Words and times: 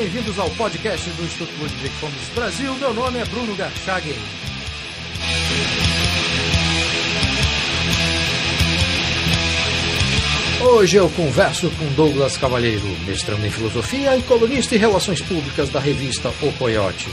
bem-vindos 0.00 0.38
ao 0.38 0.48
podcast 0.52 1.10
do 1.10 1.24
Instituto 1.24 1.52
Ludwig 1.60 1.94
Fomes 1.96 2.28
Brasil. 2.34 2.74
Meu 2.76 2.94
nome 2.94 3.18
é 3.18 3.24
Bruno 3.26 3.54
Garchagen. 3.54 4.14
Hoje 10.62 10.96
eu 10.96 11.10
converso 11.10 11.70
com 11.72 11.86
Douglas 11.92 12.38
Cavalheiro, 12.38 12.86
mestrando 13.06 13.44
em 13.44 13.50
filosofia 13.50 14.16
e 14.16 14.22
colunista 14.22 14.74
em 14.74 14.78
relações 14.78 15.20
públicas 15.20 15.68
da 15.68 15.80
revista 15.80 16.30
O 16.40 16.50
Coyote. 16.52 17.10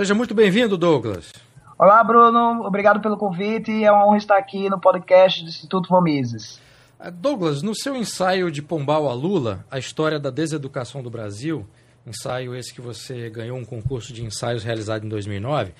Seja 0.00 0.14
muito 0.14 0.32
bem-vindo, 0.34 0.78
Douglas. 0.78 1.30
Olá, 1.78 2.02
Bruno. 2.02 2.64
Obrigado 2.64 3.02
pelo 3.02 3.18
convite. 3.18 3.84
É 3.84 3.92
uma 3.92 4.06
honra 4.06 4.16
estar 4.16 4.38
aqui 4.38 4.70
no 4.70 4.80
podcast 4.80 5.42
do 5.44 5.50
Instituto 5.50 5.90
Vomises. 5.90 6.58
Ah, 6.98 7.10
Douglas, 7.10 7.60
no 7.60 7.74
seu 7.74 7.94
ensaio 7.94 8.50
de 8.50 8.62
Pombal 8.62 9.10
a 9.10 9.12
Lula, 9.12 9.62
a 9.70 9.78
história 9.78 10.18
da 10.18 10.30
deseducação 10.30 11.02
do 11.02 11.10
Brasil, 11.10 11.66
ensaio 12.06 12.54
esse 12.54 12.72
que 12.72 12.80
você 12.80 13.28
ganhou 13.28 13.58
um 13.58 13.64
concurso 13.66 14.10
de 14.10 14.24
ensaios 14.24 14.64
realizado 14.64 15.04
em 15.04 15.08
2009, 15.10 15.74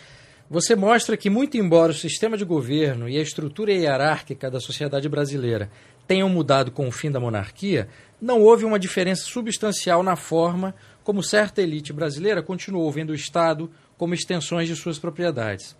você 0.51 0.77
mostra 0.77 1.16
que, 1.16 1.30
muito 1.30 1.57
embora 1.57 1.93
o 1.93 1.95
sistema 1.95 2.37
de 2.37 2.45
governo 2.45 3.09
e 3.09 3.16
a 3.16 3.23
estrutura 3.23 3.73
hierárquica 3.73 4.51
da 4.51 4.60
sociedade 4.60 5.09
brasileira 5.09 5.71
tenham 6.07 6.29
mudado 6.29 6.71
com 6.71 6.87
o 6.87 6.93
fim 6.93 7.10
da 7.10 7.21
monarquia, 7.21 7.88
não 8.21 8.43
houve 8.43 8.66
uma 8.66 8.79
diferença 8.79 9.23
substancial 9.23 10.02
na 10.02 10.15
forma 10.15 10.74
como 11.11 11.25
certa 11.25 11.61
elite 11.61 11.93
brasileira 11.93 12.41
continuou 12.41 12.89
vendo 12.89 13.11
o 13.11 13.15
Estado 13.16 13.69
como 13.99 14.15
extensões 14.15 14.69
de 14.69 14.77
suas 14.77 14.97
propriedades. 14.97 15.77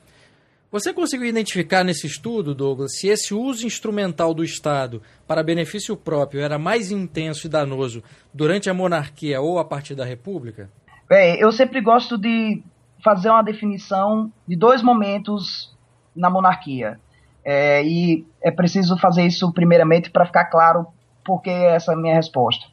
Você 0.73 0.92
conseguiu 0.92 1.28
identificar 1.28 1.84
nesse 1.84 2.05
estudo, 2.05 2.53
Douglas, 2.53 2.97
se 2.97 3.06
esse 3.06 3.33
uso 3.33 3.64
instrumental 3.64 4.34
do 4.34 4.42
Estado 4.42 5.01
para 5.28 5.45
benefício 5.45 5.97
próprio 5.97 6.41
era 6.41 6.58
mais 6.58 6.91
intenso 6.91 7.47
e 7.47 7.48
danoso 7.48 8.03
durante 8.34 8.69
a 8.69 8.75
monarquia 8.75 9.41
ou 9.41 9.61
a 9.61 9.64
partir 9.64 9.95
da 9.95 10.05
República? 10.05 10.69
Bem, 11.08 11.39
eu 11.39 11.53
sempre 11.53 11.81
gosto 11.81 12.19
de 12.19 12.61
fazer 13.01 13.31
uma 13.31 13.45
definição 13.45 14.33
de 14.48 14.56
dois 14.56 14.83
momentos 14.83 15.73
na 16.12 16.28
monarquia. 16.28 16.98
É, 17.45 17.84
e 17.84 18.27
é 18.42 18.51
preciso 18.51 18.98
fazer 18.98 19.25
isso 19.27 19.53
primeiramente 19.53 20.11
para 20.11 20.27
ficar 20.27 20.47
claro 20.47 20.89
por 21.25 21.41
que 21.41 21.51
essa 21.51 21.92
é 21.92 21.95
a 21.95 21.98
minha 21.98 22.17
resposta. 22.17 22.67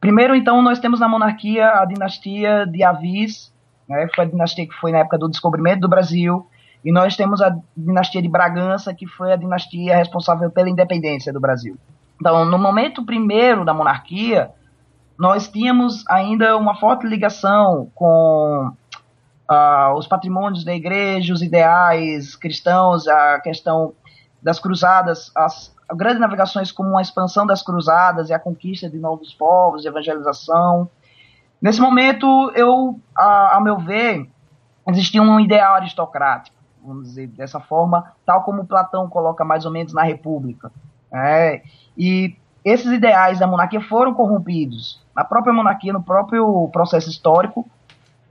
Primeiro, 0.00 0.34
então, 0.34 0.62
nós 0.62 0.78
temos 0.78 1.00
na 1.00 1.08
monarquia 1.08 1.68
a 1.70 1.84
dinastia 1.84 2.66
de 2.66 2.84
Avis, 2.84 3.52
né, 3.88 4.08
foi 4.14 4.24
a 4.24 4.28
dinastia 4.28 4.66
que 4.66 4.74
foi 4.74 4.92
na 4.92 4.98
época 4.98 5.18
do 5.18 5.28
descobrimento 5.28 5.80
do 5.80 5.88
Brasil, 5.88 6.46
e 6.84 6.92
nós 6.92 7.16
temos 7.16 7.42
a 7.42 7.56
dinastia 7.76 8.22
de 8.22 8.28
Bragança, 8.28 8.94
que 8.94 9.06
foi 9.06 9.32
a 9.32 9.36
dinastia 9.36 9.96
responsável 9.96 10.50
pela 10.50 10.70
independência 10.70 11.32
do 11.32 11.40
Brasil. 11.40 11.76
Então, 12.20 12.44
no 12.44 12.58
momento 12.58 13.04
primeiro 13.04 13.64
da 13.64 13.74
monarquia, 13.74 14.50
nós 15.18 15.48
tínhamos 15.48 16.04
ainda 16.08 16.56
uma 16.56 16.76
forte 16.76 17.06
ligação 17.06 17.90
com 17.94 18.72
uh, 19.50 19.94
os 19.96 20.06
patrimônios 20.06 20.64
da 20.64 20.74
igreja, 20.74 21.32
os 21.32 21.42
ideais 21.42 22.36
cristãos, 22.36 23.08
a 23.08 23.40
questão 23.40 23.92
das 24.40 24.60
cruzadas, 24.60 25.32
as 25.34 25.74
grandes 25.94 26.20
navegações 26.20 26.70
como 26.70 26.96
a 26.96 27.02
expansão 27.02 27.46
das 27.46 27.62
cruzadas 27.62 28.30
e 28.30 28.34
a 28.34 28.38
conquista 28.38 28.88
de 28.88 28.98
novos 28.98 29.34
povos, 29.34 29.84
evangelização. 29.84 30.88
Nesse 31.60 31.80
momento, 31.80 32.52
eu, 32.54 32.98
a, 33.16 33.56
a 33.56 33.60
meu 33.60 33.78
ver, 33.78 34.28
existia 34.86 35.22
um 35.22 35.40
ideal 35.40 35.74
aristocrático 35.74 36.58
vamos 36.88 37.08
dizer 37.08 37.26
dessa 37.28 37.60
forma, 37.60 38.12
tal 38.24 38.42
como 38.42 38.66
Platão 38.66 39.08
coloca 39.08 39.44
mais 39.44 39.64
ou 39.64 39.70
menos 39.70 39.92
na 39.92 40.02
República. 40.02 40.72
É, 41.12 41.62
e 41.96 42.36
esses 42.64 42.90
ideais 42.90 43.38
da 43.38 43.46
monarquia 43.46 43.80
foram 43.80 44.14
corrompidos. 44.14 45.00
Na 45.14 45.24
própria 45.24 45.52
monarquia, 45.52 45.92
no 45.92 46.02
próprio 46.02 46.68
processo 46.72 47.08
histórico, 47.08 47.68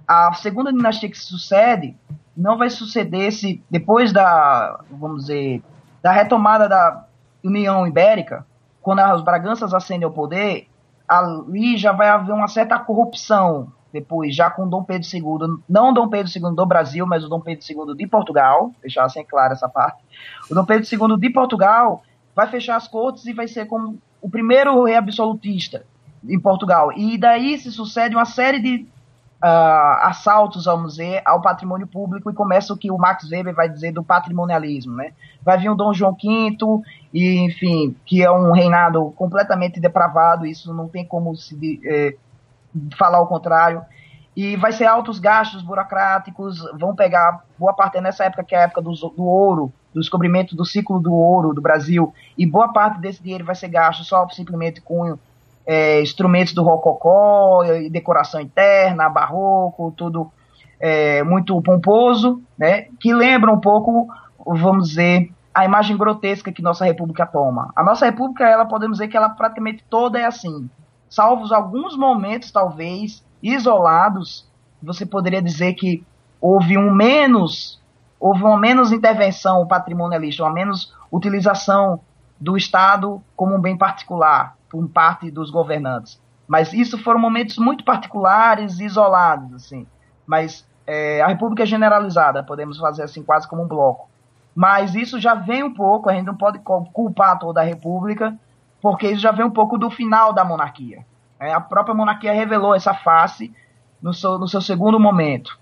a 0.08 0.34
segunda 0.34 0.72
dinastia 0.72 1.10
que 1.10 1.18
se 1.18 1.26
sucede 1.26 1.96
não 2.36 2.58
vai 2.58 2.70
suceder-se 2.70 3.64
depois 3.70 4.14
da, 4.14 4.80
vamos 4.92 5.24
dizer, 5.24 5.62
da 6.02 6.12
retomada 6.12 6.70
da 6.70 7.04
União 7.48 7.88
Ibérica, 7.88 8.46
quando 8.82 9.02
os 9.14 9.24
Braganças 9.24 9.74
ascendem 9.74 10.06
ao 10.06 10.12
poder, 10.12 10.68
ali 11.08 11.78
já 11.78 11.92
vai 11.92 12.10
haver 12.10 12.34
uma 12.34 12.48
certa 12.48 12.78
corrupção 12.80 13.72
depois 13.92 14.36
já 14.36 14.50
com 14.50 14.68
Dom 14.68 14.84
Pedro 14.84 15.08
II, 15.12 15.64
não 15.68 15.94
Dom 15.94 16.08
Pedro 16.08 16.32
II 16.34 16.56
do 16.56 16.66
Brasil, 16.66 17.06
mas 17.06 17.24
o 17.24 17.30
Dom 17.30 17.40
Pedro 17.40 17.66
II 17.68 17.96
de 17.96 18.08
Portugal, 18.08 18.72
deixar 18.82 19.06
assim 19.06 19.24
claro 19.24 19.54
essa 19.54 19.68
parte. 19.68 20.04
O 20.50 20.54
Dom 20.54 20.66
Pedro 20.66 20.86
II 20.86 21.18
de 21.18 21.30
Portugal 21.30 22.04
vai 22.36 22.48
fechar 22.48 22.76
as 22.76 22.88
cortes 22.88 23.26
e 23.26 23.34
vai 23.34 23.48
ser 23.48 23.66
como 23.66 23.98
o 24.22 24.30
primeiro 24.30 24.84
rei 24.84 24.96
absolutista 24.96 25.86
em 26.28 26.40
Portugal. 26.40 26.92
E 26.94 27.18
daí 27.18 27.58
se 27.58 27.72
sucede 27.72 28.16
uma 28.16 28.26
série 28.26 28.60
de 28.60 28.86
uh, 29.44 30.06
assaltos, 30.08 30.66
vamos 30.66 30.94
dizer, 30.94 31.22
ao 31.26 31.42
patrimônio 31.42 31.88
público 31.88 32.30
e 32.30 32.34
começa 32.34 32.74
o 32.74 32.78
que 32.78 32.92
o 32.92 32.98
Max 32.98 33.30
Weber 33.30 33.54
vai 33.54 33.70
dizer 33.70 33.92
do 33.92 34.04
patrimonialismo, 34.04 34.96
né? 34.96 35.14
Vai 35.44 35.58
vir 35.58 35.70
o 35.70 35.76
Dom 35.76 35.94
João 35.94 36.14
V 36.14 36.58
e, 37.14 37.38
enfim, 37.46 37.96
que 38.06 38.24
é 38.24 38.32
um 38.32 38.52
reinado 38.52 39.12
completamente 39.16 39.80
depravado, 39.80 40.46
isso 40.46 40.74
não 40.74 40.88
tem 40.88 41.06
como 41.06 41.36
se 41.36 41.82
eh, 41.86 42.16
falar 42.98 43.22
o 43.22 43.28
contrário. 43.28 43.82
E 44.36 44.56
vai 44.56 44.72
ser 44.72 44.86
altos 44.86 45.18
gastos 45.18 45.64
burocráticos, 45.64 46.60
vão 46.78 46.96
pegar 46.96 47.44
boa 47.58 47.74
parte 47.74 48.00
nessa 48.00 48.26
época 48.26 48.44
que 48.44 48.54
é 48.54 48.60
a 48.60 48.64
época 48.64 48.82
do, 48.82 48.92
do 48.92 49.24
ouro, 49.24 49.74
do 49.94 50.00
descobrimento 50.00 50.56
do 50.56 50.64
ciclo 50.64 51.00
do 51.00 51.12
ouro 51.12 51.54
do 51.54 51.62
Brasil, 51.62 52.14
e 52.38 52.46
boa 52.46 52.72
parte 52.72 53.00
desse 53.00 53.22
dinheiro 53.22 53.46
vai 53.46 53.56
ser 53.56 53.68
gasto 53.68 54.04
só 54.04 54.28
simplesmente 54.30 54.80
com 54.80 55.18
é, 55.68 56.02
instrumentos 56.02 56.54
do 56.54 56.64
rococó, 56.64 57.62
decoração 57.92 58.40
interna, 58.40 59.10
barroco, 59.10 59.94
tudo 59.98 60.32
é, 60.80 61.22
muito 61.24 61.62
pomposo, 61.62 62.42
né, 62.58 62.88
que 63.02 63.14
lembra 63.14 63.52
um 63.52 63.60
pouco, 63.60 64.08
vamos 64.46 64.90
dizer, 64.90 65.30
a 65.54 65.66
imagem 65.66 65.98
grotesca 65.98 66.54
que 66.54 66.62
nossa 66.62 66.86
república 66.86 67.26
toma. 67.26 67.74
A 67.76 67.84
nossa 67.84 68.06
república, 68.06 68.46
ela 68.46 68.66
podemos 68.66 69.00
dizer 69.00 69.10
que 69.10 69.18
ela 69.18 69.28
praticamente 69.28 69.84
toda 69.90 70.18
é 70.18 70.26
assim. 70.26 70.70
Salvos 71.10 71.52
alguns 71.52 71.98
momentos, 71.98 72.50
talvez, 72.50 73.26
isolados, 73.44 74.48
você 74.82 75.06
poderia 75.06 75.42
dizer 75.42 75.74
que 75.74 76.06
houve 76.40 76.78
um 76.78 76.94
menos, 76.94 77.82
houve 78.20 78.44
uma 78.44 78.58
menos 78.58 78.92
intervenção 78.94 79.68
patrimonialista, 79.68 80.44
uma 80.44 80.54
menos 80.54 80.94
utilização 81.12 82.00
do 82.40 82.56
Estado 82.56 83.22
como 83.36 83.56
um 83.56 83.60
bem 83.60 83.76
particular 83.76 84.57
por 84.70 84.88
parte 84.90 85.32
dos 85.32 85.50
governantes. 85.50 86.22
Mas 86.48 86.74
isso 86.74 86.98
foram 86.98 87.20
momentos 87.20 87.58
muito 87.58 87.84
particulares, 87.84 88.80
isolados, 88.80 89.54
assim. 89.54 89.86
Mas 90.26 90.66
é, 90.86 91.22
a 91.22 91.28
República 91.28 91.64
é 91.64 91.66
generalizada, 91.66 92.44
podemos 92.44 92.78
fazer 92.78 93.04
assim 93.04 93.22
quase 93.22 93.48
como 93.48 93.64
um 93.64 93.68
bloco. 93.68 94.10
Mas 94.56 94.96
isso 94.96 95.20
já 95.20 95.36
vem 95.36 95.64
um 95.64 95.74
pouco, 95.74 96.10
a 96.10 96.14
gente 96.14 96.26
não 96.26 96.36
pode 96.36 96.60
culpar 96.60 97.38
toda 97.38 97.62
a 97.62 97.64
República, 97.64 98.36
porque 98.82 99.08
isso 99.08 99.22
já 99.22 99.32
vem 99.32 99.46
um 99.46 99.52
pouco 99.52 99.78
do 99.78 99.90
final 99.90 100.34
da 100.34 100.44
monarquia. 100.44 101.06
É, 101.40 101.54
a 101.54 101.62
própria 101.62 101.94
monarquia 101.94 102.34
revelou 102.34 102.74
essa 102.74 102.94
face 102.94 103.54
no 104.02 104.14
seu, 104.14 104.40
no 104.40 104.48
seu 104.48 104.62
segundo 104.62 105.00
momento. 105.00 105.60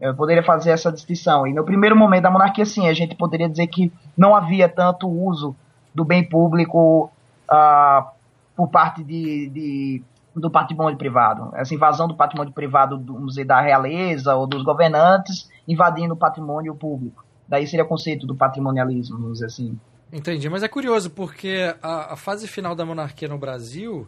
Eu 0.00 0.14
poderia 0.14 0.42
fazer 0.42 0.70
essa 0.70 0.90
distinção. 0.90 1.46
E 1.46 1.52
no 1.52 1.64
primeiro 1.64 1.96
momento 1.96 2.22
da 2.22 2.30
monarquia, 2.30 2.64
sim, 2.64 2.88
a 2.88 2.94
gente 2.94 3.14
poderia 3.14 3.48
dizer 3.48 3.66
que 3.66 3.92
não 4.16 4.34
havia 4.34 4.68
tanto 4.68 5.08
uso 5.08 5.54
do 5.94 6.04
bem 6.04 6.26
público 6.26 7.10
uh, 7.50 8.13
por 8.56 8.68
parte 8.68 9.02
de, 9.02 9.48
de, 9.50 10.02
do 10.34 10.50
patrimônio 10.50 10.96
privado. 10.96 11.50
Essa 11.54 11.74
invasão 11.74 12.08
do 12.08 12.16
patrimônio 12.16 12.52
privado, 12.52 13.02
vamos 13.04 13.34
dizer, 13.34 13.44
da 13.44 13.60
realeza 13.60 14.34
ou 14.34 14.46
dos 14.46 14.62
governantes 14.62 15.48
invadindo 15.66 16.14
o 16.14 16.16
patrimônio 16.16 16.74
público. 16.74 17.24
Daí 17.48 17.66
seria 17.66 17.84
o 17.84 17.88
conceito 17.88 18.26
do 18.26 18.34
patrimonialismo, 18.34 19.18
vamos 19.18 19.34
dizer 19.34 19.46
assim. 19.46 19.78
Entendi, 20.12 20.48
mas 20.48 20.62
é 20.62 20.68
curioso 20.68 21.10
porque 21.10 21.74
a, 21.82 22.12
a, 22.12 22.16
fase 22.16 22.46
final 22.46 22.74
da 22.74 22.84
monarquia 22.84 23.28
no 23.28 23.38
Brasil 23.38 24.06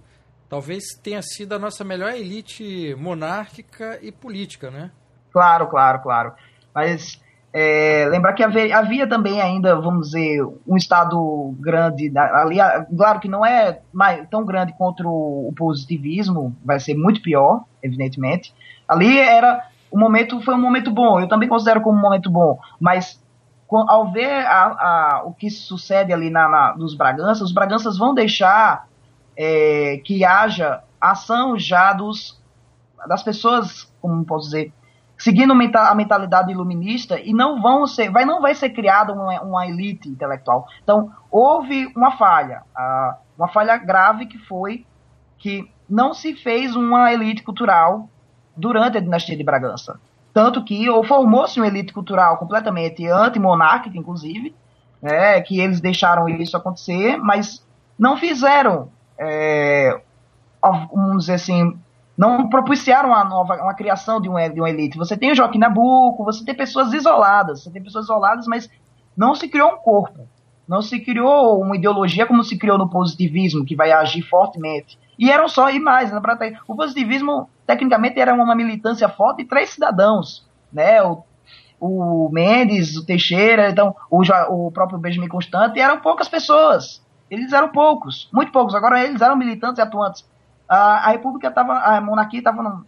talvez 0.49 0.85
tenha 1.03 1.21
sido 1.21 1.55
a 1.55 1.59
nossa 1.59 1.83
melhor 1.83 2.13
elite 2.13 2.95
monárquica 2.97 3.99
e 4.01 4.13
política, 4.13 4.71
né? 4.71 4.91
Claro, 5.33 5.67
claro, 5.67 6.01
claro. 6.03 6.33
Mas 6.75 7.21
é, 7.59 8.07
lembrar 8.11 8.35
que 8.35 8.43
havia, 8.43 8.77
havia, 8.77 9.07
também 9.07 9.41
ainda, 9.41 9.81
vamos 9.81 10.09
dizer, 10.09 10.45
um 10.67 10.77
Estado 10.77 11.55
grande 11.59 12.13
ali, 12.15 12.59
claro 12.95 13.19
que 13.19 13.29
não 13.29 13.47
é 13.47 13.81
mais, 13.91 14.29
tão 14.29 14.45
grande 14.45 14.75
contra 14.75 15.09
o, 15.09 15.49
o 15.49 15.55
positivismo, 15.57 16.55
vai 16.63 16.79
ser 16.79 16.95
muito 16.95 17.23
pior, 17.23 17.65
evidentemente. 17.83 18.53
Ali 18.87 19.19
era 19.19 19.67
o 19.91 19.99
momento 19.99 20.39
foi 20.43 20.55
um 20.55 20.61
momento 20.61 20.91
bom, 20.91 21.19
eu 21.19 21.29
também 21.29 21.49
considero 21.49 21.81
como 21.81 21.97
um 21.97 22.03
momento 22.03 22.29
bom, 22.29 22.59
mas 22.79 23.19
ao 23.71 24.13
ver 24.13 24.45
a, 24.47 24.65
a, 24.65 25.23
o 25.25 25.33
que 25.33 25.49
sucede 25.49 26.13
ali 26.13 26.29
na, 26.29 26.51
na, 26.51 26.77
nos 26.77 26.95
Braganças, 26.95 27.41
os 27.41 27.53
Braganças 27.53 27.97
vão 27.97 28.13
deixar 28.13 28.87
é, 29.35 29.97
que 30.05 30.27
haja 30.27 30.83
ação 31.01 31.59
já 31.59 31.95
dos, 31.95 32.39
das 33.09 33.23
pessoas, 33.23 33.91
como 34.03 34.27
posso 34.27 34.45
dizer, 34.45 34.75
seguindo 35.19 35.53
a 35.53 35.95
mentalidade 35.95 36.53
iluminista 36.53 37.19
e 37.19 37.33
não 37.33 37.61
vão 37.61 37.87
ser, 37.87 38.11
vai, 38.11 38.25
não 38.25 38.41
vai 38.41 38.55
ser 38.55 38.71
criada 38.71 39.13
uma, 39.13 39.41
uma 39.43 39.67
elite 39.67 40.09
intelectual. 40.09 40.67
Então, 40.83 41.11
houve 41.31 41.87
uma 41.97 42.17
falha, 42.17 42.63
uma 43.37 43.49
falha 43.49 43.77
grave 43.77 44.27
que 44.27 44.39
foi 44.39 44.85
que 45.39 45.71
não 45.89 46.13
se 46.13 46.35
fez 46.35 46.75
uma 46.75 47.13
elite 47.13 47.43
cultural 47.43 48.09
durante 48.57 48.99
a 48.99 49.01
dinastia 49.01 49.37
de 49.37 49.45
Bragança. 49.45 49.99
Tanto 50.33 50.63
que 50.65 50.89
ou 50.91 51.03
formou-se 51.05 51.59
uma 51.59 51.67
elite 51.67 51.93
cultural 51.93 52.37
completamente 52.37 53.07
anti-monárquica, 53.07 53.97
inclusive, 53.97 54.55
né, 55.01 55.41
que 55.41 55.61
eles 55.61 55.81
deixaram 55.81 56.29
isso 56.29 56.57
acontecer, 56.57 57.17
mas 57.17 57.65
não 57.99 58.17
fizeram, 58.17 58.91
é, 59.19 59.99
vamos 60.63 61.25
dizer 61.25 61.35
assim, 61.35 61.79
não 62.17 62.49
propiciaram 62.49 63.11
uma 63.11 63.25
nova, 63.25 63.57
uma 63.57 63.75
criação 63.75 64.21
de 64.21 64.29
uma, 64.29 64.49
de 64.49 64.59
uma 64.59 64.71
elite. 64.71 64.97
Você 64.97 65.17
tem 65.17 65.33
o 65.33 65.35
Joaquim 65.35 65.59
Nabuco, 65.59 66.25
você 66.25 66.45
tem 66.45 66.55
pessoas 66.55 66.93
isoladas, 66.93 67.63
você 67.63 67.71
tem 67.71 67.83
pessoas 67.83 68.07
isoladas, 68.07 68.47
mas 68.47 68.71
não 69.17 69.35
se 69.35 69.49
criou 69.49 69.73
um 69.73 69.77
corpo, 69.77 70.27
não 70.67 70.81
se 70.81 70.99
criou 71.01 71.61
uma 71.61 71.77
ideologia 71.77 72.27
como 72.27 72.43
se 72.43 72.57
criou 72.57 72.79
no 72.79 72.89
positivismo, 72.89 73.65
que 73.65 73.77
vai 73.77 73.93
agir 73.93 74.23
fortemente. 74.23 74.99
E 75.19 75.31
eram 75.31 75.49
só, 75.49 75.71
e 75.71 75.79
mais, 75.79 76.11
né, 76.11 76.21
o 76.67 76.75
positivismo, 76.75 77.49
tecnicamente, 77.67 78.19
era 78.19 78.35
uma 78.35 78.55
militância 78.55 79.09
forte 79.09 79.39
de 79.39 79.49
três 79.49 79.71
cidadãos, 79.71 80.47
né, 80.73 81.03
o, 81.03 81.23
o 81.81 82.31
Mendes, 82.33 82.97
o 82.97 83.05
Teixeira, 83.05 83.71
então, 83.71 83.95
o, 84.11 84.23
o 84.67 84.73
próprio 84.73 84.99
Benjamin 84.99 85.29
Constante, 85.29 85.81
eram 85.81 86.01
poucas 86.01 86.29
pessoas, 86.29 87.03
eles 87.31 87.53
eram 87.53 87.69
poucos, 87.69 88.29
muito 88.33 88.53
poucos, 88.53 88.75
agora 88.75 89.03
eles 89.03 89.21
eram 89.21 89.37
militantes 89.37 89.79
e 89.79 89.83
atuantes 89.83 90.25
a, 90.69 91.09
a 91.09 91.11
República 91.11 91.49
estava, 91.49 91.75
a 91.79 92.01
monarquia 92.01 92.41
estava 92.41 92.63
num, 92.63 92.85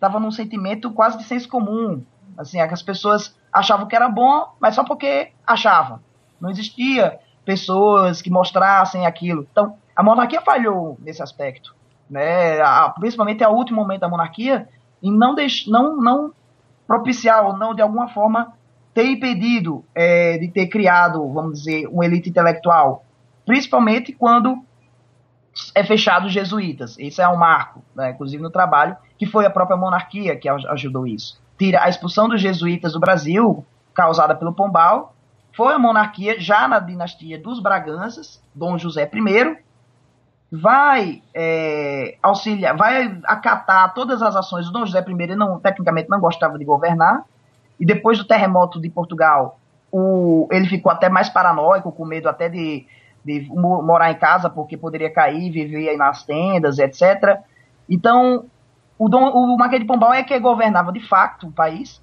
tava 0.00 0.20
num 0.20 0.30
sentimento 0.30 0.90
quase 0.92 1.18
de 1.18 1.24
senso 1.24 1.48
comum. 1.48 2.02
Assim, 2.36 2.60
é 2.60 2.68
que 2.68 2.74
as 2.74 2.82
pessoas 2.82 3.36
achavam 3.52 3.86
que 3.86 3.96
era 3.96 4.08
bom, 4.08 4.52
mas 4.60 4.74
só 4.74 4.84
porque 4.84 5.32
achavam. 5.46 6.00
Não 6.40 6.50
existia 6.50 7.18
pessoas 7.44 8.22
que 8.22 8.30
mostrassem 8.30 9.06
aquilo. 9.06 9.46
Então, 9.50 9.76
a 9.96 10.02
monarquia 10.02 10.40
falhou 10.40 10.96
nesse 11.00 11.22
aspecto. 11.22 11.74
Né? 12.08 12.60
A, 12.60 12.90
principalmente 12.90 13.42
a 13.42 13.50
último 13.50 13.80
momento 13.80 14.00
da 14.00 14.08
monarquia, 14.08 14.68
em 15.02 15.12
não, 15.12 15.34
deix, 15.34 15.66
não, 15.66 15.96
não 15.96 16.32
propiciar 16.86 17.44
ou 17.44 17.56
não, 17.56 17.74
de 17.74 17.82
alguma 17.82 18.08
forma, 18.08 18.52
ter 18.94 19.06
impedido 19.06 19.84
é, 19.94 20.38
de 20.38 20.48
ter 20.48 20.68
criado, 20.68 21.26
vamos 21.32 21.58
dizer, 21.58 21.86
uma 21.88 22.04
elite 22.04 22.30
intelectual. 22.30 23.04
Principalmente 23.44 24.12
quando 24.12 24.62
é 25.74 25.84
fechado 25.84 26.26
os 26.26 26.32
jesuítas. 26.32 26.96
Esse 26.98 27.20
é 27.20 27.28
um 27.28 27.36
marco, 27.36 27.82
né, 27.94 28.10
inclusive 28.10 28.42
no 28.42 28.50
trabalho, 28.50 28.96
que 29.16 29.26
foi 29.26 29.46
a 29.46 29.50
própria 29.50 29.76
monarquia 29.76 30.36
que 30.36 30.48
ajudou 30.48 31.06
isso. 31.06 31.40
Tira 31.58 31.82
a 31.82 31.88
expulsão 31.88 32.28
dos 32.28 32.40
jesuítas 32.40 32.92
do 32.92 33.00
Brasil, 33.00 33.64
causada 33.92 34.34
pelo 34.34 34.52
Pombal, 34.52 35.14
foi 35.56 35.74
a 35.74 35.78
monarquia 35.78 36.40
já 36.40 36.68
na 36.68 36.78
dinastia 36.78 37.38
dos 37.38 37.60
Braganças, 37.60 38.40
Dom 38.54 38.78
José 38.78 39.10
I, 39.12 39.56
vai 40.50 41.22
é, 41.34 42.16
auxiliar, 42.22 42.76
vai 42.76 43.20
acatar 43.24 43.92
todas 43.92 44.22
as 44.22 44.36
ações 44.36 44.66
do 44.66 44.72
Dom 44.72 44.86
José 44.86 45.04
I, 45.06 45.34
não, 45.34 45.58
tecnicamente 45.58 46.08
não 46.08 46.20
gostava 46.20 46.56
de 46.58 46.64
governar, 46.64 47.24
e 47.78 47.84
depois 47.84 48.18
do 48.18 48.24
terremoto 48.24 48.80
de 48.80 48.88
Portugal, 48.88 49.58
o, 49.90 50.48
ele 50.52 50.66
ficou 50.68 50.92
até 50.92 51.08
mais 51.08 51.28
paranoico, 51.28 51.90
com 51.90 52.04
medo 52.04 52.28
até 52.28 52.48
de 52.48 52.86
de 53.28 53.46
morar 53.50 54.10
em 54.10 54.14
casa 54.14 54.48
porque 54.48 54.76
poderia 54.76 55.12
cair, 55.12 55.50
viver 55.50 55.90
aí 55.90 55.96
nas 55.96 56.24
tendas, 56.24 56.78
etc. 56.78 57.38
Então, 57.88 58.46
o, 58.98 59.08
Dom, 59.08 59.30
o 59.30 59.56
Marquês 59.58 59.82
de 59.82 59.86
Pombal 59.86 60.14
é 60.14 60.22
que 60.22 60.38
governava 60.40 60.90
de 60.90 61.06
facto 61.06 61.46
o 61.46 61.52
país, 61.52 62.00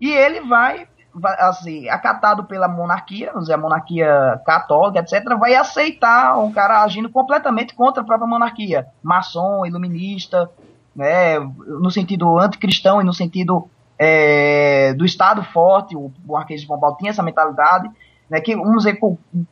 e 0.00 0.10
ele 0.10 0.40
vai, 0.40 0.88
vai 1.14 1.36
assim, 1.40 1.88
acatado 1.88 2.44
pela 2.44 2.66
monarquia, 2.66 3.32
a 3.32 3.56
monarquia 3.56 4.40
católica, 4.46 5.00
etc., 5.00 5.36
vai 5.38 5.54
aceitar 5.54 6.38
um 6.38 6.50
cara 6.50 6.82
agindo 6.82 7.10
completamente 7.10 7.74
contra 7.74 8.02
a 8.02 8.06
própria 8.06 8.26
monarquia, 8.26 8.86
maçom, 9.02 9.66
iluminista, 9.66 10.50
né, 10.96 11.38
no 11.38 11.90
sentido 11.90 12.38
anticristão 12.38 13.00
e 13.00 13.04
no 13.04 13.12
sentido 13.12 13.68
é, 13.98 14.94
do 14.94 15.04
Estado 15.04 15.42
forte, 15.44 15.94
o 15.94 16.10
Marquês 16.26 16.62
de 16.62 16.66
Pombal 16.66 16.96
tinha 16.96 17.10
essa 17.10 17.22
mentalidade, 17.22 17.90
né, 18.28 18.40
que, 18.40 18.56
vamos 18.56 18.84
dizer, 18.84 18.98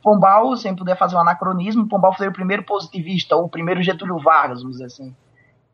Pombal, 0.02 0.56
sem 0.56 0.74
poder 0.74 0.96
fazer 0.96 1.16
um 1.16 1.20
anacronismo, 1.20 1.88
Pombal 1.88 2.14
foi 2.14 2.28
o 2.28 2.32
primeiro 2.32 2.62
positivista, 2.62 3.36
ou 3.36 3.44
o 3.44 3.48
primeiro 3.48 3.82
Getúlio 3.82 4.18
Vargas, 4.18 4.60
vamos 4.60 4.76
dizer 4.76 4.86
assim. 4.86 5.14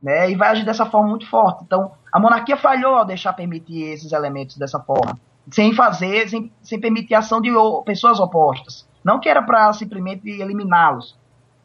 Né, 0.02 0.30
e 0.30 0.36
vai 0.36 0.50
agir 0.50 0.64
dessa 0.64 0.86
forma 0.86 1.08
muito 1.08 1.28
forte. 1.28 1.64
Então, 1.64 1.92
a 2.12 2.20
monarquia 2.20 2.56
falhou 2.56 2.94
ao 2.96 3.04
deixar 3.04 3.32
permitir 3.32 3.82
esses 3.82 4.12
elementos 4.12 4.56
dessa 4.56 4.78
forma, 4.78 5.18
sem 5.50 5.74
fazer, 5.74 6.28
sem, 6.28 6.52
sem 6.62 6.80
permitir 6.80 7.14
a 7.14 7.18
ação 7.18 7.40
de 7.40 7.50
pessoas 7.84 8.20
opostas. 8.20 8.86
Não 9.04 9.18
que 9.18 9.28
era 9.28 9.42
para 9.42 9.72
simplesmente 9.72 10.28
eliminá-los. 10.28 11.16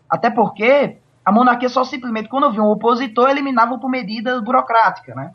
Até 0.09 0.30
porque 0.30 0.97
a 1.25 1.31
monarquia 1.31 1.69
só 1.69 1.83
simplesmente, 1.83 2.30
quando 2.30 2.51
via 2.51 2.62
um 2.62 2.69
opositor, 2.69 3.30
eliminava 3.30 3.77
por 3.77 3.89
medida 3.89 4.39
burocrática, 4.41 5.15
né? 5.15 5.33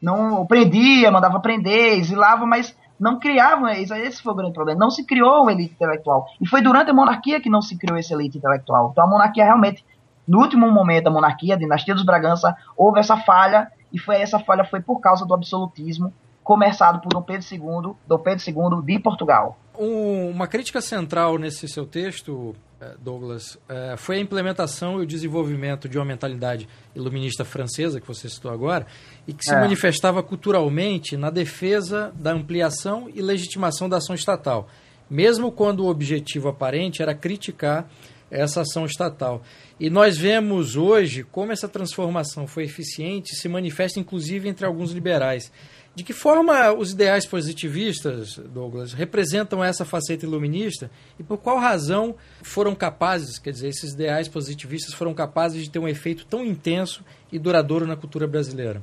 Não 0.00 0.46
prendia, 0.46 1.10
mandava 1.10 1.40
prender, 1.40 1.98
exilava, 1.98 2.44
mas 2.46 2.76
não 2.98 3.18
criavam, 3.18 3.68
esse 3.68 4.22
foi 4.22 4.32
o 4.32 4.36
grande 4.36 4.54
problema, 4.54 4.80
não 4.80 4.90
se 4.90 5.04
criou 5.04 5.42
uma 5.42 5.52
elite 5.52 5.74
intelectual. 5.74 6.26
E 6.40 6.46
foi 6.46 6.62
durante 6.62 6.90
a 6.90 6.94
monarquia 6.94 7.40
que 7.40 7.50
não 7.50 7.62
se 7.62 7.76
criou 7.76 7.98
essa 7.98 8.14
elite 8.14 8.38
intelectual. 8.38 8.90
Então 8.92 9.04
a 9.04 9.06
monarquia 9.06 9.44
realmente, 9.44 9.84
no 10.26 10.40
último 10.40 10.70
momento 10.70 11.04
da 11.04 11.10
monarquia, 11.10 11.54
a 11.54 11.58
dinastia 11.58 11.94
dos 11.94 12.04
Bragança, 12.04 12.56
houve 12.76 13.00
essa 13.00 13.16
falha, 13.16 13.70
e 13.92 13.98
foi 13.98 14.16
essa 14.16 14.38
falha 14.38 14.64
foi 14.64 14.80
por 14.80 15.00
causa 15.00 15.24
do 15.24 15.34
absolutismo 15.34 16.12
começado 16.42 17.00
por 17.00 17.08
Dom 17.08 17.22
Pedro 17.22 17.46
II, 17.50 17.94
Dom 18.06 18.18
Pedro 18.18 18.44
II 18.48 18.82
de 18.84 18.98
Portugal. 19.00 19.58
Um, 19.76 20.30
uma 20.30 20.46
crítica 20.46 20.80
central 20.80 21.38
nesse 21.38 21.68
seu 21.68 21.84
texto, 21.84 22.54
Douglas, 22.98 23.58
é, 23.68 23.96
foi 23.96 24.16
a 24.16 24.20
implementação 24.20 25.00
e 25.00 25.04
o 25.04 25.06
desenvolvimento 25.06 25.88
de 25.88 25.98
uma 25.98 26.04
mentalidade 26.04 26.68
iluminista 26.94 27.44
francesa, 27.44 28.00
que 28.00 28.06
você 28.06 28.28
citou 28.28 28.50
agora, 28.50 28.86
e 29.26 29.32
que 29.32 29.44
se 29.44 29.54
é. 29.54 29.60
manifestava 29.60 30.22
culturalmente 30.22 31.16
na 31.16 31.30
defesa 31.30 32.12
da 32.14 32.32
ampliação 32.32 33.10
e 33.14 33.22
legitimação 33.22 33.88
da 33.88 33.96
ação 33.96 34.14
estatal, 34.14 34.68
mesmo 35.08 35.50
quando 35.50 35.80
o 35.80 35.88
objetivo 35.88 36.48
aparente 36.48 37.00
era 37.00 37.14
criticar 37.14 37.88
essa 38.30 38.62
ação 38.62 38.84
estatal. 38.84 39.42
E 39.78 39.88
nós 39.90 40.16
vemos 40.16 40.76
hoje 40.76 41.22
como 41.22 41.52
essa 41.52 41.68
transformação 41.68 42.46
foi 42.46 42.64
eficiente 42.64 43.36
se 43.36 43.48
manifesta 43.48 44.00
inclusive 44.00 44.48
entre 44.48 44.66
alguns 44.66 44.92
liberais. 44.92 45.52
De 45.94 46.04
que 46.04 46.12
forma 46.12 46.72
os 46.72 46.92
ideais 46.92 47.24
positivistas, 47.24 48.36
Douglas, 48.36 48.92
representam 48.92 49.64
essa 49.64 49.82
faceta 49.82 50.26
iluminista 50.26 50.90
e 51.18 51.22
por 51.22 51.38
qual 51.38 51.58
razão 51.58 52.14
foram 52.42 52.74
capazes, 52.74 53.38
quer 53.38 53.50
dizer, 53.50 53.68
esses 53.68 53.94
ideais 53.94 54.28
positivistas 54.28 54.92
foram 54.92 55.14
capazes 55.14 55.64
de 55.64 55.70
ter 55.70 55.78
um 55.78 55.88
efeito 55.88 56.26
tão 56.26 56.44
intenso 56.44 57.02
e 57.32 57.38
duradouro 57.38 57.86
na 57.86 57.96
cultura 57.96 58.26
brasileira? 58.26 58.82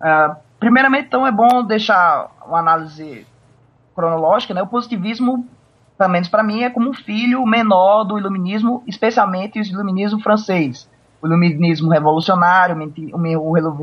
Uh, 0.00 0.36
primeiramente, 0.60 1.06
então, 1.06 1.26
é 1.26 1.32
bom 1.32 1.64
deixar 1.66 2.30
uma 2.46 2.60
análise 2.60 3.26
cronológica. 3.94 4.54
Né? 4.54 4.62
O 4.62 4.68
positivismo, 4.68 5.44
pelo 6.02 6.10
menos 6.10 6.28
para 6.28 6.42
mim, 6.42 6.64
é 6.64 6.70
como 6.70 6.90
um 6.90 6.94
filho 6.94 7.46
menor 7.46 8.02
do 8.02 8.18
iluminismo, 8.18 8.82
especialmente 8.88 9.60
o 9.60 9.62
iluminismo 9.62 10.20
francês 10.20 10.90
o 11.22 11.26
iluminismo 11.28 11.88
revolucionário, 11.88 12.76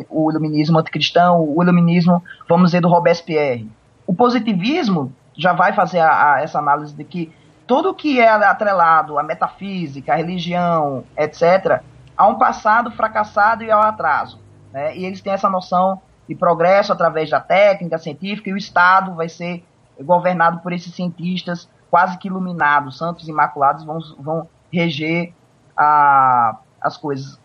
o 0.10 0.30
iluminismo 0.30 0.78
anticristão, 0.78 1.42
o 1.42 1.64
iluminismo, 1.64 2.22
vamos 2.50 2.72
dizer, 2.72 2.82
do 2.82 2.90
Robespierre. 2.90 3.72
O 4.06 4.14
positivismo 4.14 5.14
já 5.38 5.54
vai 5.54 5.72
fazer 5.72 6.00
a, 6.00 6.34
a 6.34 6.42
essa 6.42 6.60
análise 6.60 6.94
de 6.94 7.06
que 7.06 7.32
tudo 7.66 7.94
que 7.94 8.20
é 8.20 8.28
atrelado 8.28 9.18
à 9.18 9.24
metafísica, 9.24 10.12
à 10.12 10.18
religião, 10.18 11.06
etc., 11.18 11.82
há 12.18 12.28
um 12.28 12.36
passado 12.36 12.92
fracassado 12.92 13.64
e 13.64 13.72
ao 13.72 13.82
atraso. 13.82 14.38
Né? 14.74 14.98
E 14.98 15.06
eles 15.06 15.22
têm 15.22 15.32
essa 15.32 15.50
noção 15.50 16.02
de 16.28 16.36
progresso 16.36 16.92
através 16.92 17.30
da 17.30 17.40
técnica 17.40 17.98
científica 17.98 18.50
e 18.50 18.54
o 18.54 18.58
Estado 18.58 19.16
vai 19.16 19.30
ser 19.30 19.64
governado 20.02 20.60
por 20.60 20.74
esses 20.74 20.94
cientistas 20.94 21.70
quase 21.90 22.18
que 22.18 22.28
iluminados, 22.28 22.98
santos 22.98 23.28
imaculados 23.28 23.84
vão, 23.84 24.00
vão 24.20 24.50
reger 24.72 25.34
a, 25.76 26.58
as 26.82 26.98
coisas. 26.98 27.40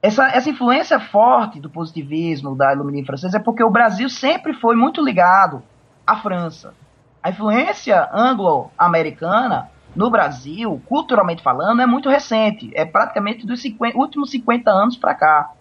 Essa, 0.00 0.28
essa 0.28 0.48
influência 0.48 1.00
forte 1.00 1.58
do 1.60 1.68
positivismo, 1.68 2.54
da 2.54 2.72
iluminismo 2.72 3.06
francesa, 3.06 3.38
é 3.38 3.40
porque 3.40 3.64
o 3.64 3.70
Brasil 3.70 4.08
sempre 4.08 4.52
foi 4.54 4.76
muito 4.76 5.04
ligado 5.04 5.62
à 6.06 6.16
França. 6.16 6.74
A 7.22 7.30
influência 7.30 8.08
anglo-americana 8.12 9.70
no 9.96 10.10
Brasil, 10.10 10.80
culturalmente 10.86 11.42
falando, 11.42 11.82
é 11.82 11.86
muito 11.86 12.08
recente. 12.08 12.70
É 12.74 12.84
praticamente 12.84 13.44
dos 13.44 13.60
50, 13.60 13.98
últimos 13.98 14.30
50 14.30 14.70
anos 14.70 14.96
para 14.96 15.14
cá. 15.14 15.52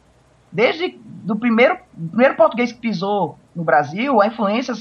Desde 0.51 1.00
do 1.05 1.36
primeiro, 1.36 1.77
primeiro 2.10 2.36
português 2.36 2.72
que 2.72 2.79
pisou 2.79 3.38
no 3.55 3.63
Brasil, 3.63 4.22
a 4.22 4.27
influência 4.27 4.74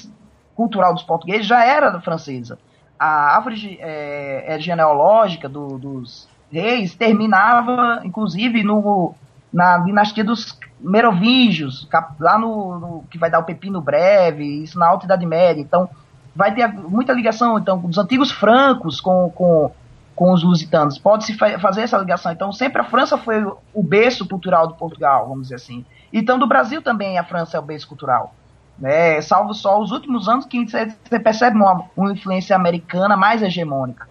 cultural 0.55 0.93
dos 0.93 1.03
portugueses 1.03 1.47
já 1.47 1.65
era 1.65 1.99
francesa. 2.00 2.59
A 2.99 3.37
árvore 3.37 3.79
é, 3.81 4.55
é 4.55 4.61
genealógica 4.61 5.49
do, 5.49 5.79
dos 5.79 6.29
reis 6.50 6.95
terminava, 6.95 8.00
inclusive, 8.05 8.62
no, 8.62 9.15
na 9.53 9.79
dinastia 9.79 10.25
dos 10.25 10.59
Merovingios, 10.79 11.88
lá 12.21 12.38
no, 12.38 12.79
no, 12.79 13.05
que 13.11 13.19
vai 13.19 13.31
dar 13.31 13.38
o 13.38 13.45
Pepino 13.45 13.81
Breve, 13.81 14.62
isso 14.62 14.79
na 14.79 14.88
Alta 14.88 15.07
Idade 15.07 15.25
Média. 15.25 15.61
Então, 15.61 15.88
vai 16.35 16.55
ter 16.55 16.69
muita 16.69 17.15
ligação 17.15 17.59
então 17.59 17.79
dos 17.79 17.97
antigos 17.97 18.31
francos 18.31 19.00
com, 19.00 19.31
com, 19.31 19.71
com 20.15 20.33
os 20.33 20.43
lusitanos. 20.43 20.99
Pode-se 20.99 21.35
fa 21.35 21.59
fazer 21.59 21.83
essa 21.83 21.97
ligação. 21.97 22.31
Então, 22.31 22.53
sempre 22.53 22.83
a 22.83 22.85
França 22.85 23.17
foi 23.17 23.43
o 23.73 23.83
berço 23.83 24.29
cultural 24.29 24.69
de 24.69 24.75
Portugal, 24.75 25.26
vamos 25.29 25.45
dizer 25.45 25.57
assim. 25.57 25.85
Então, 26.12 26.38
do 26.38 26.47
Brasil 26.47 26.83
também 26.83 27.19
a 27.19 27.25
França 27.25 27.57
é 27.57 27.61
o 27.61 27.62
berço 27.62 27.88
cultural. 27.88 28.35
Né? 28.78 29.21
Salvo 29.23 29.54
só 29.54 29.80
os 29.80 29.90
últimos 29.90 30.28
anos 30.28 30.45
que 30.45 30.64
você 30.68 31.18
percebe 31.18 31.56
uma, 31.56 31.85
uma 31.97 32.12
influência 32.12 32.54
americana 32.54 33.16
mais 33.16 33.42
hegemônica. 33.42 34.09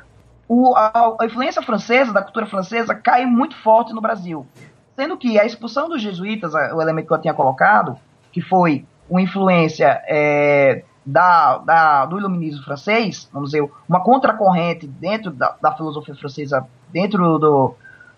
O, 0.47 0.75
a, 0.75 1.15
a 1.19 1.25
influência 1.25 1.61
francesa, 1.61 2.13
da 2.13 2.21
cultura 2.21 2.45
francesa, 2.45 2.93
cai 2.93 3.25
muito 3.25 3.55
forte 3.57 3.93
no 3.93 4.01
Brasil. 4.01 4.45
Sendo 4.95 5.17
que 5.17 5.39
a 5.39 5.45
expulsão 5.45 5.89
dos 5.89 6.01
jesuítas, 6.01 6.53
o 6.53 6.81
elemento 6.81 7.07
que 7.07 7.13
eu 7.13 7.21
tinha 7.21 7.33
colocado, 7.33 7.97
que 8.31 8.41
foi 8.41 8.85
uma 9.09 9.21
influência 9.21 10.01
é, 10.07 10.83
da, 11.05 11.57
da, 11.59 12.05
do 12.05 12.17
iluminismo 12.17 12.63
francês, 12.63 13.29
vamos 13.31 13.51
dizer, 13.51 13.69
uma 13.87 13.99
contracorrente 13.99 14.87
dentro 14.87 15.31
da, 15.31 15.55
da 15.61 15.71
filosofia 15.73 16.15
francesa, 16.15 16.65
dentro 16.91 17.37
do, 17.37 17.75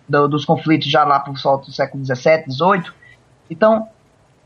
do, 0.08 0.28
dos 0.28 0.44
conflitos 0.44 0.88
já 0.88 1.04
lá 1.04 1.20
por 1.20 1.36
volta 1.36 1.66
do 1.66 1.72
século 1.72 2.04
XVII, 2.04 2.44
XVIII. 2.50 2.92
Então, 3.50 3.88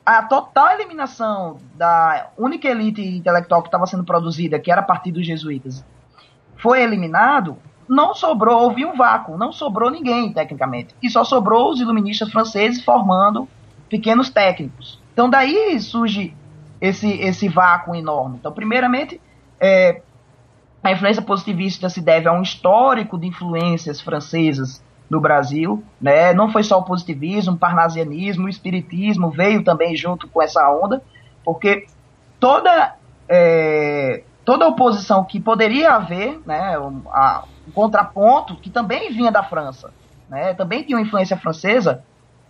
a 0.04 0.22
total 0.22 0.72
eliminação 0.72 1.58
da 1.74 2.30
única 2.36 2.68
elite 2.68 3.02
intelectual 3.02 3.62
que 3.62 3.68
estava 3.68 3.86
sendo 3.86 4.04
produzida, 4.04 4.58
que 4.58 4.70
era 4.70 4.80
a 4.80 4.84
partir 4.84 5.12
dos 5.12 5.24
jesuítas, 5.24 5.84
foi 6.56 6.82
eliminado, 6.82 7.56
não 7.88 8.14
sobrou, 8.14 8.62
houve 8.62 8.84
um 8.84 8.96
vácuo, 8.96 9.36
não 9.36 9.52
sobrou 9.52 9.90
ninguém, 9.90 10.32
tecnicamente. 10.32 10.94
E 11.02 11.08
só 11.08 11.24
sobrou 11.24 11.70
os 11.70 11.80
iluministas 11.80 12.30
franceses 12.30 12.84
formando 12.84 13.48
pequenos 13.88 14.30
técnicos. 14.30 15.00
Então 15.12 15.28
daí 15.28 15.78
surge 15.80 16.34
esse, 16.80 17.08
esse 17.08 17.48
vácuo 17.48 17.94
enorme. 17.94 18.38
Então, 18.40 18.50
primeiramente, 18.52 19.20
é, 19.60 20.02
a 20.82 20.90
influência 20.90 21.22
positivista 21.22 21.88
se 21.88 22.00
deve 22.00 22.28
a 22.28 22.32
um 22.32 22.42
histórico 22.42 23.16
de 23.16 23.28
influências 23.28 24.00
francesas 24.00 24.82
no 25.12 25.20
Brasil, 25.20 25.84
né? 26.00 26.32
Não 26.32 26.50
foi 26.50 26.62
só 26.62 26.78
o 26.78 26.84
positivismo, 26.84 27.52
o 27.52 27.58
parnasianismo, 27.58 28.46
o 28.46 28.48
espiritismo 28.48 29.28
veio 29.28 29.62
também 29.62 29.94
junto 29.94 30.26
com 30.26 30.40
essa 30.40 30.66
onda, 30.72 31.02
porque 31.44 31.86
toda 32.40 32.96
é, 33.28 34.22
toda 34.42 34.66
oposição 34.66 35.22
que 35.22 35.38
poderia 35.38 35.92
haver, 35.96 36.40
né, 36.46 36.78
um, 36.78 37.02
a, 37.10 37.44
um 37.68 37.72
contraponto 37.72 38.56
que 38.56 38.70
também 38.70 39.12
vinha 39.12 39.30
da 39.30 39.42
França, 39.42 39.92
né, 40.30 40.54
também 40.54 40.82
tinha 40.82 40.96
uma 40.96 41.04
influência 41.06 41.36
francesa, 41.36 42.02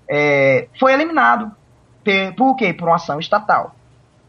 é, 0.08 0.68
foi 0.78 0.92
eliminado. 0.92 1.50
Por, 2.04 2.34
por 2.36 2.54
quê? 2.54 2.72
Por 2.72 2.86
uma 2.86 2.94
ação 2.94 3.18
estatal. 3.18 3.74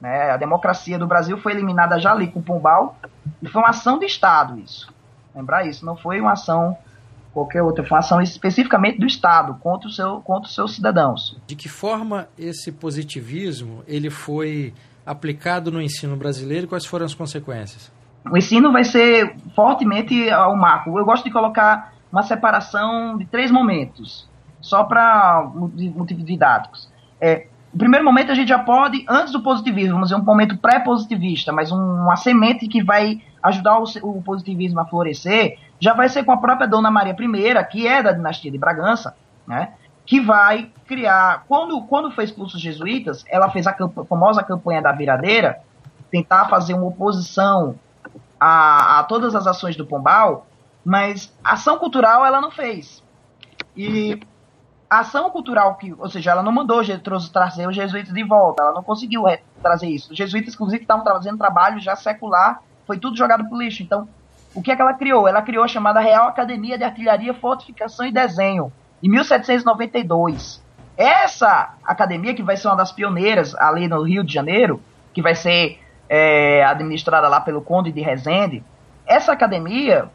Né? 0.01 0.31
A 0.31 0.37
democracia 0.37 0.97
do 0.97 1.05
Brasil 1.05 1.37
foi 1.37 1.51
eliminada 1.51 1.99
já 1.99 2.11
ali 2.11 2.27
com 2.31 2.39
o 2.39 2.43
Pombal, 2.43 2.95
e 3.43 3.47
foi 3.47 3.61
uma 3.61 3.69
ação 3.69 3.99
de 3.99 4.07
Estado 4.07 4.57
isso. 4.57 4.91
Lembrar 5.35 5.67
isso, 5.67 5.85
não 5.85 5.95
foi 5.95 6.19
uma 6.19 6.31
ação 6.31 6.75
qualquer 7.33 7.61
outra, 7.63 7.83
foi 7.83 7.95
uma 7.95 7.99
ação 7.99 8.21
especificamente 8.21 8.99
do 8.99 9.05
Estado 9.05 9.55
contra, 9.55 9.87
o 9.87 9.91
seu, 9.91 10.21
contra 10.21 10.47
os 10.47 10.53
seus 10.53 10.75
cidadãos. 10.75 11.37
De 11.47 11.55
que 11.55 11.67
forma 11.67 12.27
esse 12.37 12.71
positivismo 12.71 13.83
ele 13.87 14.09
foi 14.09 14.73
aplicado 15.05 15.71
no 15.71 15.81
ensino 15.81 16.15
brasileiro 16.15 16.65
e 16.65 16.69
quais 16.69 16.85
foram 16.85 17.05
as 17.05 17.13
consequências? 17.13 17.91
O 18.29 18.37
ensino 18.37 18.71
vai 18.71 18.83
ser 18.83 19.35
fortemente 19.55 20.29
ao 20.29 20.55
marco. 20.55 20.97
Eu 20.97 21.03
gosto 21.03 21.25
de 21.25 21.31
colocar 21.31 21.93
uma 22.11 22.23
separação 22.23 23.17
de 23.17 23.25
três 23.25 23.51
momentos, 23.51 24.29
só 24.61 24.83
para 24.83 25.49
motivos 25.53 26.23
didáticos. 26.23 26.89
É, 27.19 27.47
no 27.73 27.79
primeiro 27.79 28.05
momento 28.05 28.31
a 28.31 28.35
gente 28.35 28.49
já 28.49 28.59
pode, 28.59 29.03
antes 29.09 29.33
do 29.33 29.41
positivismo, 29.41 29.93
vamos 29.93 30.09
dizer, 30.09 30.21
um 30.21 30.23
momento 30.23 30.55
pré-positivista, 30.57 31.51
mas 31.51 31.71
um, 31.71 31.75
uma 31.77 32.15
semente 32.15 32.67
que 32.67 32.83
vai 32.83 33.19
ajudar 33.41 33.79
o, 33.79 33.83
o, 34.03 34.21
positivismo 34.21 34.79
a 34.79 34.85
florescer, 34.85 35.57
já 35.83 35.93
vai 35.93 36.07
ser 36.07 36.23
com 36.23 36.31
a 36.31 36.37
própria 36.37 36.65
Dona 36.65 36.89
Maria 36.89 37.13
I, 37.13 37.65
que 37.65 37.85
é 37.85 38.01
da 38.01 38.13
dinastia 38.13 38.49
de 38.49 38.57
Bragança, 38.57 39.17
né? 39.45 39.73
que 40.05 40.21
vai 40.21 40.71
criar. 40.87 41.43
Quando, 41.45 41.81
quando 41.81 42.09
foi 42.09 42.23
expulso 42.23 42.55
os 42.55 42.63
jesuítas, 42.63 43.25
ela 43.27 43.49
fez 43.49 43.67
a 43.67 43.73
camp 43.73 43.93
famosa 44.07 44.41
campanha 44.43 44.81
da 44.81 44.93
viradeira, 44.93 45.59
tentar 46.09 46.47
fazer 46.47 46.73
uma 46.73 46.85
oposição 46.85 47.75
a, 48.39 48.99
a 48.99 49.03
todas 49.03 49.35
as 49.35 49.45
ações 49.45 49.75
do 49.75 49.85
Pombal, 49.85 50.47
mas 50.85 51.35
ação 51.43 51.77
cultural 51.77 52.25
ela 52.25 52.39
não 52.39 52.49
fez. 52.49 53.03
E 53.75 54.21
a 54.89 54.99
ação 54.99 55.29
cultural 55.31 55.75
que, 55.75 55.93
ou 55.99 56.09
seja, 56.09 56.31
ela 56.31 56.43
não 56.43 56.53
mandou 56.53 56.81
trazer 57.33 57.67
os 57.67 57.75
jesuítas 57.75 58.13
de 58.13 58.23
volta, 58.23 58.63
ela 58.63 58.71
não 58.71 58.83
conseguiu 58.83 59.27
é, 59.27 59.41
trazer 59.61 59.87
isso. 59.87 60.13
Os 60.13 60.17
jesuítas, 60.17 60.53
inclusive, 60.53 60.83
estavam 60.83 61.03
fazendo 61.03 61.37
trabalho 61.37 61.77
já 61.81 61.93
secular, 61.93 62.61
foi 62.87 62.97
tudo 62.97 63.17
jogado 63.17 63.49
pro 63.49 63.57
lixo. 63.57 63.83
Então, 63.83 64.07
o 64.55 64.61
que 64.61 64.71
é 64.71 64.75
que 64.75 64.81
ela 64.81 64.93
criou? 64.93 65.27
Ela 65.27 65.41
criou 65.41 65.63
a 65.63 65.67
chamada 65.67 65.99
Real 65.99 66.27
Academia 66.27 66.77
de 66.77 66.83
Artilharia, 66.83 67.33
Fortificação 67.33 68.05
e 68.05 68.11
Desenho, 68.11 68.71
em 69.01 69.09
1792. 69.09 70.63
Essa 70.95 71.73
academia, 71.83 72.33
que 72.33 72.43
vai 72.43 72.55
ser 72.55 72.67
uma 72.67 72.77
das 72.77 72.91
pioneiras 72.91 73.55
ali 73.55 73.87
no 73.87 74.03
Rio 74.03 74.23
de 74.23 74.31
Janeiro, 74.33 74.81
que 75.11 75.21
vai 75.21 75.33
ser 75.33 75.79
é, 76.07 76.63
administrada 76.63 77.27
lá 77.27 77.41
pelo 77.41 77.61
Conde 77.61 77.91
de 77.91 78.01
Rezende, 78.01 78.63
essa 79.05 79.31
academia 79.31 80.09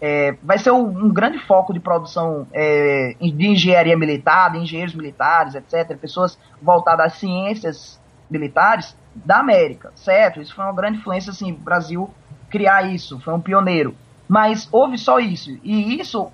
é, 0.00 0.36
vai 0.42 0.58
ser 0.58 0.72
um, 0.72 1.08
grande 1.08 1.38
foco 1.38 1.72
de 1.72 1.80
produção 1.80 2.46
é, 2.52 3.14
de 3.20 3.46
engenharia 3.46 3.96
militar, 3.96 4.52
de 4.52 4.58
engenheiros 4.58 4.94
militares, 4.94 5.54
etc., 5.54 5.96
pessoas 5.96 6.38
voltadas 6.60 7.06
às 7.06 7.12
ciências 7.14 8.00
militares 8.28 8.96
da 9.14 9.38
América, 9.38 9.92
certo? 9.94 10.40
Isso 10.40 10.54
foi 10.54 10.64
uma 10.64 10.74
grande 10.74 10.98
influência, 10.98 11.30
assim, 11.30 11.52
Brasil 11.54 12.10
criar 12.56 12.82
isso, 12.84 13.20
foi 13.20 13.34
um 13.34 13.40
pioneiro. 13.40 13.94
Mas 14.26 14.66
houve 14.72 14.96
só 14.96 15.20
isso, 15.20 15.50
e 15.62 16.00
isso 16.00 16.32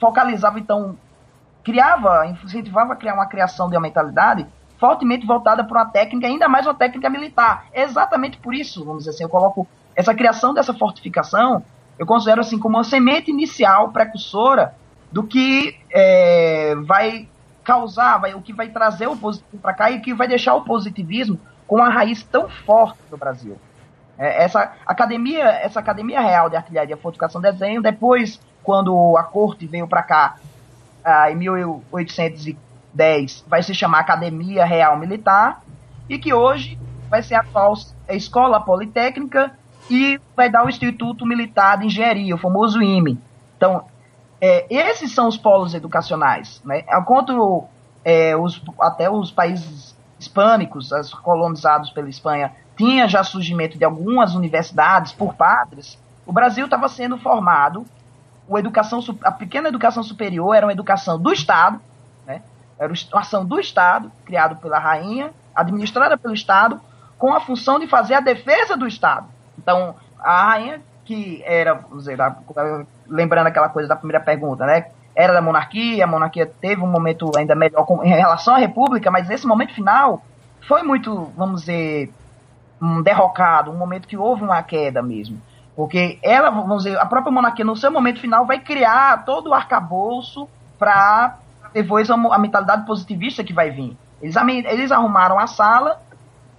focalizava, 0.00 0.60
então, 0.60 0.96
criava, 1.64 2.26
incentivava 2.26 2.92
a 2.92 2.96
criar 2.96 3.14
uma 3.14 3.26
criação 3.26 3.68
de 3.68 3.74
uma 3.74 3.82
mentalidade 3.82 4.46
fortemente 4.78 5.26
voltada 5.26 5.64
para 5.64 5.82
uma 5.82 5.90
técnica, 5.90 6.28
ainda 6.28 6.48
mais 6.48 6.64
uma 6.64 6.74
técnica 6.74 7.10
militar. 7.10 7.66
Exatamente 7.74 8.38
por 8.38 8.54
isso, 8.54 8.84
vamos 8.84 9.00
dizer 9.00 9.10
assim, 9.10 9.24
eu 9.24 9.28
coloco 9.28 9.66
essa 9.96 10.14
criação 10.14 10.54
dessa 10.54 10.72
fortificação, 10.72 11.62
eu 11.98 12.06
considero 12.06 12.40
assim 12.40 12.58
como 12.58 12.76
uma 12.76 12.84
semente 12.84 13.32
inicial, 13.32 13.90
precursora, 13.90 14.74
do 15.10 15.24
que 15.24 15.76
é, 15.92 16.74
vai 16.84 17.28
causar, 17.64 18.18
vai, 18.18 18.34
o 18.34 18.42
que 18.42 18.52
vai 18.52 18.68
trazer 18.68 19.08
o 19.08 19.16
positivo 19.16 19.58
para 19.60 19.74
cá 19.74 19.90
e 19.90 19.98
o 19.98 20.02
que 20.02 20.14
vai 20.14 20.28
deixar 20.28 20.54
o 20.54 20.62
positivismo 20.62 21.38
com 21.66 21.76
uma 21.76 21.88
raiz 21.88 22.22
tão 22.22 22.48
forte 22.48 22.98
no 23.10 23.16
Brasil. 23.16 23.58
É, 24.18 24.44
essa 24.44 24.72
academia, 24.86 25.44
essa 25.44 25.80
academia 25.80 26.20
real 26.20 26.48
de 26.48 26.56
artilharia, 26.56 26.96
fortificação, 26.96 27.40
desenho, 27.40 27.82
depois 27.82 28.40
quando 28.62 29.16
a 29.16 29.22
corte 29.22 29.66
veio 29.66 29.86
para 29.86 30.02
cá 30.02 30.36
ah, 31.04 31.30
em 31.30 31.36
1810 31.36 33.44
vai 33.46 33.62
se 33.62 33.74
chamar 33.74 34.00
Academia 34.00 34.64
Real 34.64 34.96
Militar 34.96 35.62
e 36.08 36.18
que 36.18 36.32
hoje 36.32 36.78
vai 37.10 37.22
ser 37.22 37.34
a 37.34 37.40
atual 37.40 37.74
Escola 38.08 38.60
Politécnica 38.60 39.52
e 39.90 40.18
vai 40.34 40.48
dar 40.48 40.64
o 40.64 40.68
Instituto 40.68 41.26
Militar 41.26 41.78
de 41.78 41.86
Engenharia, 41.86 42.34
o 42.34 42.38
famoso 42.38 42.80
IME. 42.80 43.18
Então, 43.56 43.84
é, 44.40 44.66
esses 44.70 45.12
são 45.12 45.28
os 45.28 45.36
polos 45.36 45.74
educacionais. 45.74 46.62
Né? 46.64 46.84
Enquanto 46.90 47.64
é, 48.04 48.36
os, 48.36 48.62
até 48.80 49.10
os 49.10 49.30
países 49.30 49.94
hispânicos, 50.18 50.90
os 50.92 51.12
colonizados 51.12 51.90
pela 51.90 52.08
Espanha, 52.08 52.52
tinha 52.76 53.08
já 53.08 53.22
surgimento 53.22 53.78
de 53.78 53.84
algumas 53.84 54.34
universidades 54.34 55.12
por 55.12 55.34
padres, 55.34 55.98
o 56.26 56.32
Brasil 56.32 56.64
estava 56.64 56.88
sendo 56.88 57.18
formado 57.18 57.86
a 58.52 58.58
educação, 58.58 59.00
a 59.22 59.32
pequena 59.32 59.68
educação 59.68 60.02
superior 60.02 60.54
era 60.54 60.66
uma 60.66 60.72
educação 60.72 61.18
do 61.18 61.32
Estado, 61.32 61.80
né? 62.26 62.42
era 62.78 62.92
uma 62.92 63.20
ação 63.20 63.44
do 63.44 63.58
Estado, 63.58 64.10
criado 64.24 64.56
pela 64.56 64.78
rainha, 64.78 65.30
administrada 65.54 66.18
pelo 66.18 66.34
Estado, 66.34 66.80
com 67.16 67.32
a 67.32 67.40
função 67.40 67.78
de 67.78 67.86
fazer 67.86 68.14
a 68.14 68.20
defesa 68.20 68.76
do 68.76 68.86
Estado. 68.86 69.26
Então, 69.58 69.94
a 70.18 70.48
rainha, 70.48 70.80
que 71.04 71.42
era, 71.46 71.80
dizer, 71.92 72.18
lembrando 73.06 73.46
aquela 73.46 73.68
coisa 73.68 73.88
da 73.88 73.96
primeira 73.96 74.22
pergunta, 74.22 74.66
né? 74.66 74.86
Era 75.14 75.32
da 75.32 75.40
monarquia, 75.40 76.04
a 76.04 76.08
monarquia 76.08 76.44
teve 76.44 76.82
um 76.82 76.90
momento 76.90 77.30
ainda 77.36 77.54
melhor 77.54 77.86
em 78.02 78.08
relação 78.08 78.56
à 78.56 78.58
república, 78.58 79.10
mas 79.10 79.30
esse 79.30 79.46
momento 79.46 79.72
final 79.72 80.22
foi 80.66 80.82
muito, 80.82 81.30
vamos 81.36 81.60
dizer, 81.60 82.12
um 82.84 83.02
derrocado, 83.02 83.70
um 83.70 83.76
momento 83.76 84.06
que 84.06 84.16
houve 84.16 84.42
uma 84.42 84.62
queda 84.62 85.02
mesmo. 85.02 85.40
Porque 85.74 86.18
ela, 86.22 86.50
vamos 86.50 86.84
dizer, 86.84 86.98
a 86.98 87.06
própria 87.06 87.32
monarquia, 87.32 87.64
no 87.64 87.76
seu 87.76 87.90
momento 87.90 88.20
final, 88.20 88.44
vai 88.44 88.60
criar 88.60 89.24
todo 89.24 89.48
o 89.48 89.54
arcabouço 89.54 90.48
para 90.78 91.38
depois 91.72 92.10
a, 92.10 92.14
a, 92.14 92.38
mentalidade 92.38 92.86
positivista 92.86 93.42
que 93.42 93.52
vai 93.52 93.70
vir. 93.70 93.96
Eles, 94.22 94.36
eles 94.36 94.92
arrumaram 94.92 95.38
a 95.38 95.46
sala 95.46 96.00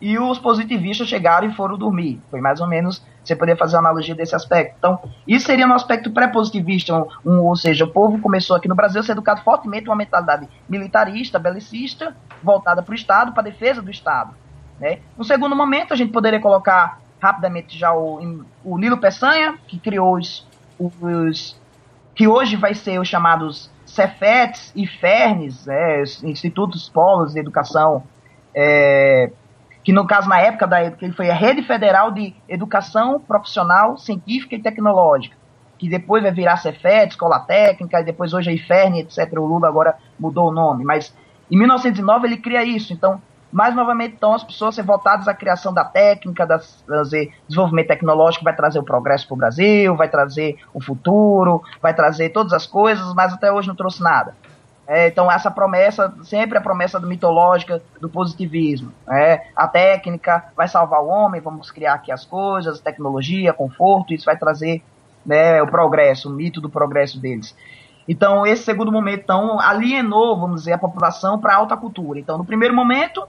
e 0.02 0.18
os 0.20 0.38
positivistas 0.40 1.08
chegaram 1.08 1.48
e 1.48 1.54
foram 1.54 1.78
dormir. 1.78 2.20
Foi 2.30 2.42
mais 2.42 2.60
ou 2.60 2.68
menos, 2.68 3.02
você 3.24 3.36
poderia 3.36 3.58
fazer 3.58 3.78
analogia 3.78 4.16
desse 4.16 4.36
aspecto. 4.36 4.76
Então, 4.78 5.00
isso 5.26 5.46
seria 5.46 5.66
um 5.66 5.74
aspecto 5.74 6.12
pré-positivista, 6.12 6.94
um, 6.94 7.08
um, 7.26 7.42
ou 7.44 7.56
seja, 7.56 7.86
o 7.86 7.92
povo 7.92 8.20
começou 8.20 8.56
aqui 8.56 8.68
no 8.68 8.76
Brasil 8.76 9.00
a 9.00 9.04
ser 9.04 9.14
educado 9.14 9.42
fortemente 9.42 9.88
uma 9.88 9.96
mentalidade 9.96 10.50
militarista, 10.68 11.40
belicista, 11.40 12.16
voltada 12.44 12.82
para 12.82 12.92
o 12.92 12.96
Estado, 12.96 13.32
para 13.32 13.42
a 13.42 13.46
defesa 13.46 13.82
do 13.82 13.92
Estado. 13.92 14.34
Né? 14.80 15.00
No 15.18 15.24
segundo 15.24 15.56
momento, 15.56 15.94
a 15.94 15.98
gente 15.98 16.12
poderia 16.12 16.40
colocar 16.40 17.00
rapidamente 17.22 17.78
já 17.78 17.94
o, 17.94 18.44
o 18.64 18.78
Nilo 18.78 18.98
Peçanha, 18.98 19.58
que 19.68 19.80
criou 19.80 20.18
os, 20.18 20.48
os 20.80 21.60
que 22.14 22.28
hoje 22.28 22.56
vai 22.56 22.74
ser 22.74 23.00
os 23.00 23.08
chamados 23.08 23.70
Cefetes 23.86 24.72
e 24.76 24.88
Fernes, 24.88 25.66
né, 25.66 26.04
Institutos 26.24 26.90
Polos 26.90 27.34
de 27.34 27.40
Educação, 27.40 28.04
é, 28.54 29.32
que 29.84 29.94
no 29.94 30.08
caso 30.08 30.28
na 30.28 30.40
época 30.40 30.66
da 30.66 30.84
ele 30.84 31.14
foi 31.14 31.30
a 31.30 31.34
Rede 31.34 31.62
Federal 31.64 32.12
de 32.12 32.34
Educação 32.48 33.20
Profissional, 33.20 33.98
Científica 33.98 34.56
e 34.56 34.62
Tecnológica, 34.62 35.36
que 35.78 35.90
depois 35.90 36.24
vai 36.24 36.32
virar 36.32 36.58
Cefet, 36.58 37.12
Escola 37.12 37.40
Técnica, 37.40 38.00
e 38.00 38.04
depois 38.04 38.34
hoje 38.34 38.50
a 38.50 38.54
IFERN, 38.54 39.00
etc. 39.00 39.32
O 39.38 39.46
Lula 39.46 39.68
agora 39.68 39.96
mudou 40.20 40.50
o 40.50 40.54
nome, 40.54 40.84
mas 40.84 41.14
em 41.52 41.58
1909 41.58 42.28
ele 42.28 42.38
cria 42.38 42.64
isso, 42.64 42.94
então 42.94 43.22
mais 43.56 43.74
novamente 43.74 44.16
então 44.18 44.34
as 44.34 44.44
pessoas 44.44 44.76
ser 44.76 44.84
voltadas 44.84 45.30
à 45.30 45.34
criação 45.34 45.74
da 45.74 45.86
técnica, 45.86 46.46
da 46.46 46.60
trazer 46.86 47.32
desenvolvimento 47.48 47.88
tecnológico 47.88 48.44
vai 48.44 48.54
trazer 48.54 48.80
o 48.80 48.84
progresso 48.84 49.26
para 49.26 49.34
o 49.34 49.38
Brasil, 49.38 49.96
vai 49.96 50.10
trazer 50.10 50.58
o 50.74 50.84
futuro, 50.84 51.64
vai 51.82 51.94
trazer 51.94 52.32
todas 52.32 52.52
as 52.52 52.68
coisas, 52.68 53.14
mas 53.14 53.32
até 53.32 53.50
hoje 53.50 53.70
não 53.70 53.76
trouxe 53.76 54.04
nada. 54.04 54.36
É, 54.86 55.08
então 55.08 55.32
essa 55.32 55.50
promessa, 55.50 56.14
sempre 56.24 56.58
a 56.58 56.62
promessa 56.62 57.00
mitológica 57.00 57.82
do 58.02 58.10
positivismo. 58.10 58.92
É, 59.10 59.48
a 59.56 59.70
técnica 59.70 60.44
vai 60.54 60.68
salvar 60.68 61.02
o 61.02 61.08
homem, 61.08 61.40
vamos 61.40 61.72
criar 61.72 61.94
aqui 61.94 62.12
as 62.12 62.26
coisas, 62.26 62.82
tecnologia, 62.82 63.54
conforto, 63.54 64.14
isso 64.14 64.26
vai 64.26 64.38
trazer 64.38 64.84
né, 65.26 65.64
o 65.64 65.68
progresso, 65.68 66.28
o 66.28 66.34
mito 66.34 66.60
do 66.60 66.70
progresso 66.70 67.22
deles. 67.22 67.56
Então, 68.06 68.46
esse 68.46 68.64
segundo 68.64 68.92
momento 68.92 69.22
então, 69.24 69.62
alienou, 69.62 70.38
vamos 70.38 70.62
dizer, 70.62 70.74
a 70.74 70.78
população 70.78 71.40
para 71.40 71.54
a 71.54 71.56
alta 71.56 71.78
cultura. 71.78 72.20
Então, 72.20 72.38
no 72.38 72.44
primeiro 72.44 72.76
momento, 72.76 73.26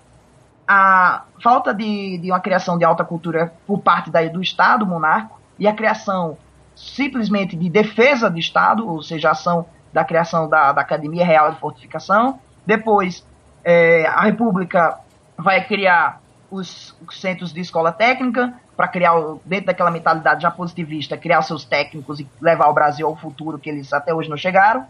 a 0.67 1.25
falta 1.43 1.73
de, 1.73 2.19
de 2.19 2.31
uma 2.31 2.41
criação 2.41 2.77
de 2.77 2.85
alta 2.85 3.05
cultura 3.05 3.53
por 3.67 3.79
parte 3.81 4.11
da, 4.11 4.23
do 4.27 4.43
Estado 4.43 4.85
monarco 4.87 5.41
e 5.59 5.67
a 5.67 5.73
criação 5.73 6.37
simplesmente 6.75 7.57
de 7.57 7.71
defesa 7.71 8.29
do 8.29 8.39
Estado, 8.39 8.87
ou 8.87 9.03
seja, 9.03 9.29
a 9.29 9.33
ação 9.33 9.67
da 9.93 10.05
criação 10.05 10.49
da, 10.49 10.73
da 10.73 10.83
Academia 10.83 11.25
Real 11.25 11.53
de 11.53 11.59
Fortificação. 11.59 12.39
Depois, 12.67 13.25
é, 13.65 14.07
a 14.07 14.23
República 14.23 14.99
vai 15.39 15.65
criar 15.65 16.21
os, 16.51 16.95
os 17.07 17.21
centros 17.21 17.53
de 17.53 17.61
escola 17.61 17.93
técnica 17.93 18.53
para 18.77 18.89
criar, 18.89 19.15
dentro 19.45 19.67
daquela 19.67 19.91
mentalidade 19.91 20.43
já 20.43 20.51
positivista, 20.51 21.17
criar 21.17 21.41
seus 21.43 21.65
técnicos 21.65 22.21
e 22.21 22.29
levar 22.41 22.69
o 22.69 22.75
Brasil 22.75 23.07
ao 23.07 23.17
futuro 23.17 23.59
que 23.59 23.71
eles 23.71 23.93
até 23.93 24.13
hoje 24.13 24.29
não 24.29 24.37
chegaram. 24.37 24.87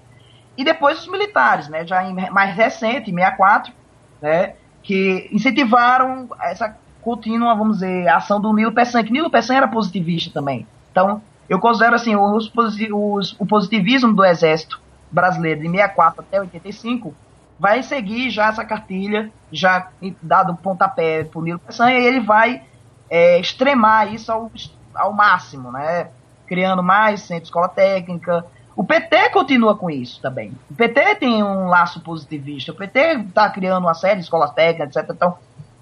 E 0.56 0.64
depois 0.64 1.00
os 1.00 1.08
militares, 1.08 1.68
né, 1.68 1.86
já 1.86 2.02
em, 2.02 2.12
mais 2.30 2.56
recente, 2.56 3.10
em 3.10 3.14
64, 3.14 3.72
né, 4.20 4.54
que 4.86 5.28
incentivaram 5.32 6.28
essa 6.40 6.76
contínua, 7.02 7.56
vamos 7.56 7.78
dizer, 7.78 8.08
ação 8.08 8.40
do 8.40 8.52
Nilo 8.52 8.70
Peçanha, 8.70 9.04
que 9.04 9.12
Nilo 9.12 9.28
Peçanha 9.28 9.58
era 9.58 9.68
positivista 9.68 10.30
também. 10.32 10.64
Então, 10.92 11.20
eu 11.48 11.58
considero 11.58 11.96
assim, 11.96 12.14
os, 12.14 12.52
os, 12.54 13.36
o 13.36 13.44
positivismo 13.44 14.14
do 14.14 14.24
exército 14.24 14.80
brasileiro 15.10 15.60
de 15.60 15.68
64 15.68 16.20
até 16.20 16.40
85 16.40 17.12
vai 17.58 17.82
seguir 17.82 18.30
já 18.30 18.48
essa 18.48 18.64
cartilha, 18.64 19.30
já 19.50 19.88
dado 20.22 20.54
pontapé 20.54 21.24
por 21.24 21.42
Nilo 21.42 21.58
Peçanha, 21.58 21.98
e 21.98 22.06
ele 22.06 22.20
vai 22.20 22.62
é, 23.10 23.40
extremar 23.40 24.14
isso 24.14 24.30
ao, 24.30 24.52
ao 24.94 25.12
máximo, 25.12 25.72
né? 25.72 26.10
Criando 26.46 26.82
mais 26.82 27.22
centro 27.22 27.42
de 27.42 27.48
escola 27.48 27.68
técnica, 27.68 28.44
o 28.76 28.84
PT 28.84 29.30
continua 29.30 29.74
com 29.74 29.88
isso 29.88 30.20
também. 30.20 30.52
O 30.70 30.74
PT 30.74 31.14
tem 31.14 31.42
um 31.42 31.66
laço 31.66 31.98
positivista. 32.00 32.72
O 32.72 32.74
PT 32.74 32.98
está 33.28 33.48
criando 33.48 33.84
uma 33.84 33.94
série 33.94 34.16
de 34.16 34.24
escolas 34.24 34.50
técnicas, 34.50 34.94
etc. 34.94 35.10
Então, 35.16 35.34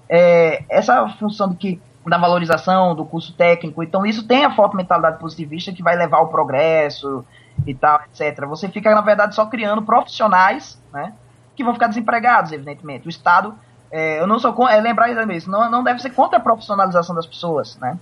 é, 0.07 0.63
essa 0.69 1.05
função 1.19 1.49
de 1.49 1.55
que, 1.57 1.81
da 2.07 2.17
valorização 2.17 2.95
do 2.95 3.05
curso 3.05 3.33
técnico, 3.33 3.83
então 3.83 4.05
isso 4.05 4.25
tem 4.25 4.45
a 4.45 4.55
forte 4.55 4.77
mentalidade 4.77 5.19
positivista 5.19 5.73
que 5.73 5.83
vai 5.83 5.97
levar 5.97 6.17
ao 6.17 6.29
progresso 6.29 7.25
e 7.67 7.73
tal, 7.73 7.99
etc. 8.03 8.45
Você 8.45 8.69
fica, 8.69 8.95
na 8.95 9.01
verdade, 9.01 9.35
só 9.35 9.45
criando 9.45 9.81
profissionais, 9.81 10.81
né? 10.93 11.13
Que 11.53 11.65
vão 11.65 11.73
ficar 11.73 11.87
desempregados, 11.87 12.53
evidentemente. 12.53 13.07
O 13.07 13.09
Estado, 13.09 13.53
é, 13.91 14.21
eu 14.21 14.27
não 14.27 14.39
sou 14.39 14.69
é, 14.69 14.79
lembrar 14.79 15.09
isso, 15.35 15.51
não, 15.51 15.69
não 15.69 15.83
deve 15.83 16.01
ser 16.01 16.11
contra 16.11 16.37
a 16.37 16.41
profissionalização 16.41 17.13
das 17.13 17.25
pessoas, 17.25 17.77
né? 17.77 17.99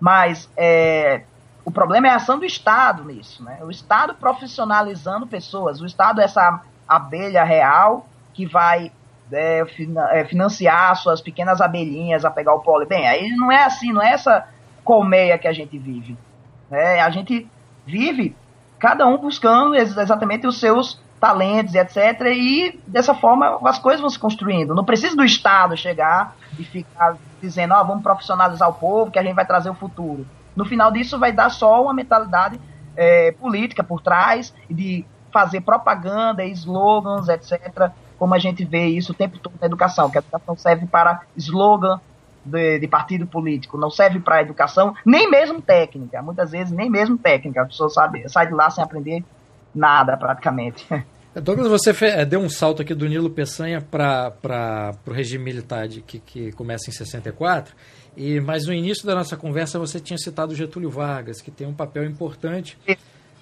Mas 0.00 0.48
é, 0.56 1.24
o 1.64 1.70
problema 1.70 2.08
é 2.08 2.10
a 2.10 2.16
ação 2.16 2.38
do 2.38 2.44
Estado 2.44 3.04
nisso, 3.04 3.42
né? 3.42 3.58
O 3.62 3.70
Estado 3.70 4.14
profissionalizando 4.14 5.26
pessoas, 5.26 5.80
o 5.80 5.86
Estado 5.86 6.20
é 6.20 6.24
essa 6.24 6.62
abelha 6.88 7.44
real 7.44 8.06
que 8.32 8.46
vai 8.46 8.90
é, 9.32 9.64
é, 10.10 10.24
financiar 10.24 10.96
suas 10.96 11.20
pequenas 11.20 11.60
abelhinhas 11.60 12.24
a 12.24 12.30
pegar 12.30 12.54
o 12.54 12.60
pólen. 12.60 12.88
Bem, 12.88 13.06
aí 13.06 13.30
não 13.30 13.50
é 13.52 13.64
assim, 13.64 13.92
não 13.92 14.02
é 14.02 14.12
essa 14.12 14.46
colmeia 14.84 15.38
que 15.38 15.46
a 15.46 15.52
gente 15.52 15.78
vive. 15.78 16.16
Né? 16.68 17.00
A 17.00 17.10
gente 17.10 17.48
vive 17.86 18.34
cada 18.78 19.06
um 19.06 19.18
buscando 19.18 19.74
exatamente 19.74 20.46
os 20.46 20.58
seus 20.58 21.00
talentos 21.20 21.74
etc. 21.74 22.22
E 22.34 22.80
dessa 22.86 23.14
forma 23.14 23.60
as 23.64 23.78
coisas 23.78 24.00
vão 24.00 24.08
se 24.08 24.18
construindo. 24.18 24.74
Não 24.74 24.84
precisa 24.84 25.14
do 25.14 25.24
Estado 25.24 25.76
chegar 25.76 26.34
e 26.58 26.64
ficar 26.64 27.16
dizendo, 27.40 27.74
ó, 27.74 27.82
oh, 27.82 27.84
vamos 27.84 28.02
profissionalizar 28.02 28.68
o 28.68 28.74
povo 28.74 29.10
que 29.10 29.18
a 29.18 29.22
gente 29.22 29.34
vai 29.34 29.46
trazer 29.46 29.70
o 29.70 29.74
futuro. 29.74 30.26
No 30.60 30.66
final 30.66 30.92
disso, 30.92 31.18
vai 31.18 31.32
dar 31.32 31.48
só 31.48 31.82
uma 31.82 31.94
mentalidade 31.94 32.60
é, 32.94 33.32
política 33.32 33.82
por 33.82 34.02
trás, 34.02 34.52
de 34.68 35.06
fazer 35.32 35.62
propaganda, 35.62 36.44
slogans, 36.44 37.30
etc., 37.30 37.90
como 38.18 38.34
a 38.34 38.38
gente 38.38 38.62
vê 38.62 38.88
isso 38.88 39.12
o 39.12 39.14
tempo 39.14 39.38
todo 39.38 39.54
na 39.58 39.66
educação, 39.66 40.10
que 40.10 40.18
a 40.18 40.20
educação 40.20 40.54
serve 40.58 40.86
para 40.86 41.22
slogan 41.34 41.98
de, 42.44 42.78
de 42.78 42.86
partido 42.86 43.26
político, 43.26 43.78
não 43.78 43.88
serve 43.88 44.20
para 44.20 44.42
educação, 44.42 44.94
nem 45.06 45.30
mesmo 45.30 45.62
técnica, 45.62 46.20
muitas 46.20 46.50
vezes 46.50 46.70
nem 46.70 46.90
mesmo 46.90 47.16
técnica, 47.16 47.62
a 47.62 47.64
pessoa 47.66 47.88
sabe, 47.88 48.28
sai 48.28 48.46
de 48.46 48.52
lá 48.52 48.68
sem 48.68 48.84
aprender 48.84 49.24
nada 49.74 50.14
praticamente. 50.18 50.86
Douglas, 51.32 51.68
você 51.68 51.94
é, 52.04 52.26
deu 52.26 52.40
um 52.40 52.50
salto 52.50 52.82
aqui 52.82 52.92
do 52.92 53.08
Nilo 53.08 53.30
Peçanha 53.30 53.80
para 53.80 54.92
o 55.06 55.10
regime 55.10 55.44
militar 55.44 55.88
de, 55.88 56.02
que, 56.02 56.18
que 56.18 56.52
começa 56.52 56.90
em 56.90 56.92
64, 56.92 57.74
e, 58.16 58.40
mas 58.40 58.66
no 58.66 58.72
início 58.72 59.06
da 59.06 59.14
nossa 59.14 59.36
conversa 59.36 59.78
você 59.78 60.00
tinha 60.00 60.18
citado 60.18 60.54
Getúlio 60.54 60.90
Vargas, 60.90 61.40
que 61.40 61.50
tem 61.50 61.66
um 61.66 61.74
papel 61.74 62.04
importante 62.04 62.76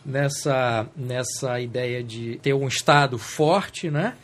nessa, 0.05 0.87
nessa 0.97 1.61
ideia 1.61 2.03
de 2.03 2.39
ter 2.43 2.55
um 2.55 2.69
Estado 2.69 3.19
forte, 3.19 3.91
né? 3.91 4.15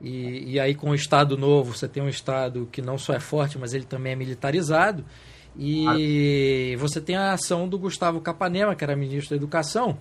E, 0.00 0.52
e 0.52 0.60
aí 0.60 0.74
com 0.74 0.90
o 0.90 0.94
Estado 0.94 1.36
novo 1.36 1.76
você 1.76 1.86
tem 1.86 2.02
um 2.02 2.08
Estado 2.08 2.68
que 2.72 2.80
não 2.80 2.96
só 2.96 3.12
é 3.12 3.20
forte, 3.20 3.58
mas 3.58 3.74
ele 3.74 3.84
também 3.84 4.12
é 4.12 4.16
militarizado. 4.16 5.04
E 5.58 6.76
você 6.78 7.00
tem 7.00 7.16
a 7.16 7.32
ação 7.32 7.68
do 7.68 7.78
Gustavo 7.78 8.20
Capanema, 8.20 8.74
que 8.74 8.84
era 8.84 8.96
ministro 8.96 9.30
da 9.30 9.36
Educação, 9.36 9.98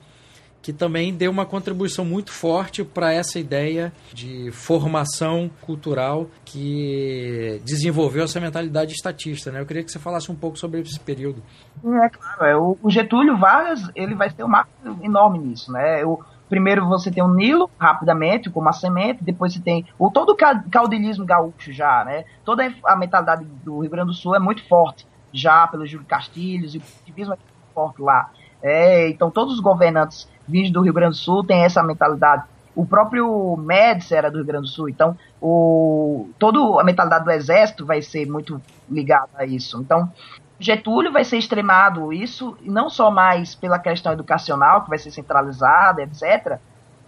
que 0.61 0.73
também 0.73 1.13
deu 1.13 1.31
uma 1.31 1.45
contribuição 1.45 2.03
muito 2.03 2.31
forte 2.31 2.83
para 2.83 3.13
essa 3.13 3.39
ideia 3.39 3.93
de 4.13 4.51
formação 4.51 5.49
cultural 5.61 6.27
que 6.43 7.61
desenvolveu 7.63 8.25
essa 8.25 8.39
mentalidade 8.39 8.93
estatista. 8.93 9.51
Né? 9.51 9.61
Eu 9.61 9.65
queria 9.65 9.83
que 9.83 9.91
você 9.91 9.99
falasse 9.99 10.31
um 10.31 10.35
pouco 10.35 10.57
sobre 10.57 10.81
esse 10.81 10.99
período. 10.99 11.41
É 11.83 12.09
claro, 12.09 12.45
é, 12.45 12.57
o, 12.57 12.89
Getúlio 12.89 13.37
Vargas 13.37 13.89
ele 13.95 14.15
vai 14.15 14.29
ter 14.29 14.43
um 14.43 14.49
marco 14.49 14.71
enorme 15.01 15.39
nisso. 15.39 15.71
Né? 15.71 16.03
O, 16.05 16.19
primeiro 16.49 16.87
você 16.87 17.11
tem 17.11 17.23
o 17.23 17.33
Nilo, 17.33 17.69
rapidamente, 17.79 18.49
com 18.49 18.59
uma 18.59 18.73
semente, 18.73 19.23
depois 19.23 19.53
você 19.53 19.61
tem 19.61 19.85
o, 19.97 20.09
todo 20.09 20.31
o 20.31 20.37
caudilismo 20.69 21.25
gaúcho 21.25 21.71
já, 21.71 22.03
né? 22.03 22.25
toda 22.43 22.73
a 22.83 22.95
mentalidade 22.95 23.45
do 23.63 23.79
Rio 23.79 23.91
Grande 23.91 24.07
do 24.07 24.13
Sul 24.13 24.35
é 24.35 24.39
muito 24.39 24.67
forte, 24.67 25.07
já 25.31 25.67
pelo 25.67 25.85
Júlio 25.85 26.07
Castilhos, 26.07 26.73
e 26.73 26.79
o 26.79 26.81
positivismo 26.81 27.33
é 27.35 27.37
muito 27.37 27.73
forte 27.73 28.01
lá. 28.01 28.31
É, 28.61 29.07
então 29.09 29.31
todos 29.31 29.53
os 29.53 29.59
governantes 29.61 30.27
vindos 30.49 30.71
do 30.71 30.81
Rio 30.81 30.93
Grande 30.93 31.11
do 31.11 31.17
Sul 31.17 31.43
têm 31.43 31.63
essa 31.63 31.83
mentalidade. 31.83 32.43
O 32.75 32.85
próprio 32.85 33.57
Médici 33.57 34.15
era 34.15 34.29
do 34.29 34.37
Rio 34.37 34.45
Grande 34.45 34.67
do 34.67 34.69
Sul, 34.69 34.89
então 34.89 35.17
o, 35.41 36.29
toda 36.37 36.81
a 36.81 36.83
mentalidade 36.83 37.25
do 37.25 37.31
exército 37.31 37.85
vai 37.85 38.01
ser 38.01 38.25
muito 38.25 38.61
ligada 38.89 39.29
a 39.35 39.45
isso. 39.45 39.79
Então, 39.81 40.11
Getúlio 40.59 41.11
vai 41.11 41.23
ser 41.23 41.37
extremado 41.37 42.11
isso, 42.11 42.57
não 42.61 42.89
só 42.89 43.09
mais 43.09 43.55
pela 43.55 43.79
questão 43.79 44.13
educacional, 44.13 44.83
que 44.83 44.89
vai 44.89 44.97
ser 44.97 45.11
centralizada, 45.11 46.01
etc., 46.03 46.57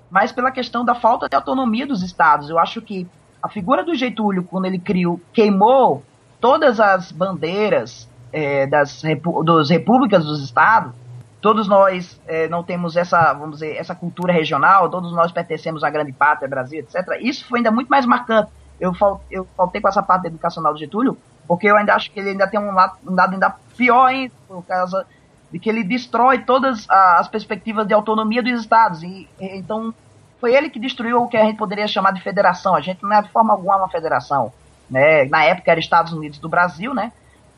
mas 0.10 0.32
pela 0.32 0.52
questão 0.52 0.84
da 0.84 0.94
falta 0.94 1.30
de 1.30 1.36
autonomia 1.36 1.88
dos 1.88 2.04
estados. 2.04 2.50
Eu 2.50 2.60
acho 2.60 2.82
que 2.82 3.08
a 3.42 3.48
figura 3.48 3.84
do 3.84 3.96
Getúlio, 3.96 4.44
quando 4.44 4.66
ele 4.66 4.78
criou, 4.78 5.20
queimou 5.34 6.04
todas 6.40 6.80
as 6.80 7.12
bandeiras 7.12 8.10
é, 8.32 8.68
das, 8.68 9.02
das 9.46 9.70
repúblicas 9.70 10.26
dos 10.26 10.44
estados, 10.44 10.94
todos 11.42 11.68
nós 11.68 12.20
é, 12.28 12.48
não 12.48 12.64
temos 12.64 12.96
essa, 12.96 13.34
vamos 13.34 13.60
dizer, 13.60 13.76
essa 13.76 13.96
cultura 13.96 14.32
regional, 14.32 14.90
todos 14.90 15.12
nós 15.12 15.32
pertencemos 15.32 15.84
à 15.84 15.90
grande 15.90 16.12
pátria, 16.12 16.48
Brasil, 16.48 16.80
etc. 16.80 17.20
Isso 17.20 17.46
foi 17.48 17.60
ainda 17.60 17.72
muito 17.72 17.90
mais 17.90 18.06
marcante. 18.06 18.52
Eu, 18.80 18.94
fal, 18.94 19.22
eu 19.30 19.48
faltei 19.58 19.82
com 19.82 19.88
essa 19.88 20.04
parte 20.04 20.28
educacional 20.28 20.74
do 20.74 20.80
Getúlio, 20.80 21.18
porque 21.48 21.68
eu 21.68 21.76
ainda 21.76 21.96
acho 21.96 22.12
que 22.12 22.20
ele 22.20 22.30
ainda 22.30 22.48
tem 22.48 22.60
um 22.60 22.72
lado, 22.72 22.98
um 23.06 23.16
lado 23.16 23.34
ainda 23.34 23.56
pior 23.76 24.06
ainda, 24.06 24.34
por 24.48 24.64
causa 24.64 25.06
de 25.52 25.60
que 25.60 25.70
ele 25.70 25.84
destrói 25.84 26.40
todas 26.40 26.88
as 26.90 27.28
perspectivas 27.28 27.88
de 27.88 27.94
autonomia 27.94 28.42
dos 28.42 28.62
estados. 28.62 29.04
E, 29.04 29.28
então, 29.40 29.94
foi 30.40 30.56
ele 30.56 30.70
que 30.70 30.80
destruiu 30.80 31.24
o 31.24 31.28
que 31.28 31.38
a 31.38 31.44
gente 31.44 31.58
poderia 31.58 31.88
chamar 31.88 32.14
de 32.14 32.22
federação. 32.22 32.76
A 32.76 32.82
gente 32.82 33.04
não 33.04 33.14
é 33.14 33.22
de 33.22 33.30
forma 33.30 33.54
alguma 33.54 33.78
uma 33.78 33.90
federação. 33.90 34.54
Né? 34.90 35.26
Na 35.26 35.44
época 35.44 35.72
era 35.72 35.80
Estados 35.80 36.14
Unidos 36.14 36.40
do 36.40 36.50
Brasil, 36.50 36.94
né? 36.94 37.12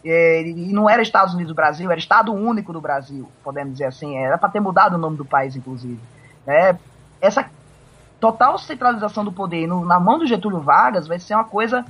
E 0.03 0.53
não 0.73 0.89
era 0.89 1.01
Estados 1.01 1.33
Unidos 1.33 1.53
do 1.53 1.55
Brasil, 1.55 1.89
era 1.89 1.99
Estado 1.99 2.33
Único 2.33 2.73
do 2.73 2.81
Brasil, 2.81 3.29
podemos 3.43 3.73
dizer 3.73 3.85
assim. 3.85 4.17
Era 4.17 4.37
para 4.37 4.49
ter 4.49 4.59
mudado 4.59 4.95
o 4.95 4.97
nome 4.97 5.15
do 5.15 5.23
país, 5.23 5.55
inclusive. 5.55 5.99
Né? 6.45 6.77
Essa 7.21 7.49
total 8.19 8.57
centralização 8.57 9.23
do 9.23 9.31
poder 9.31 9.67
no, 9.67 9.85
na 9.85 9.99
mão 9.99 10.19
do 10.19 10.25
Getúlio 10.25 10.59
Vargas 10.59 11.07
vai 11.07 11.19
ser 11.19 11.35
uma 11.35 11.43
coisa 11.43 11.85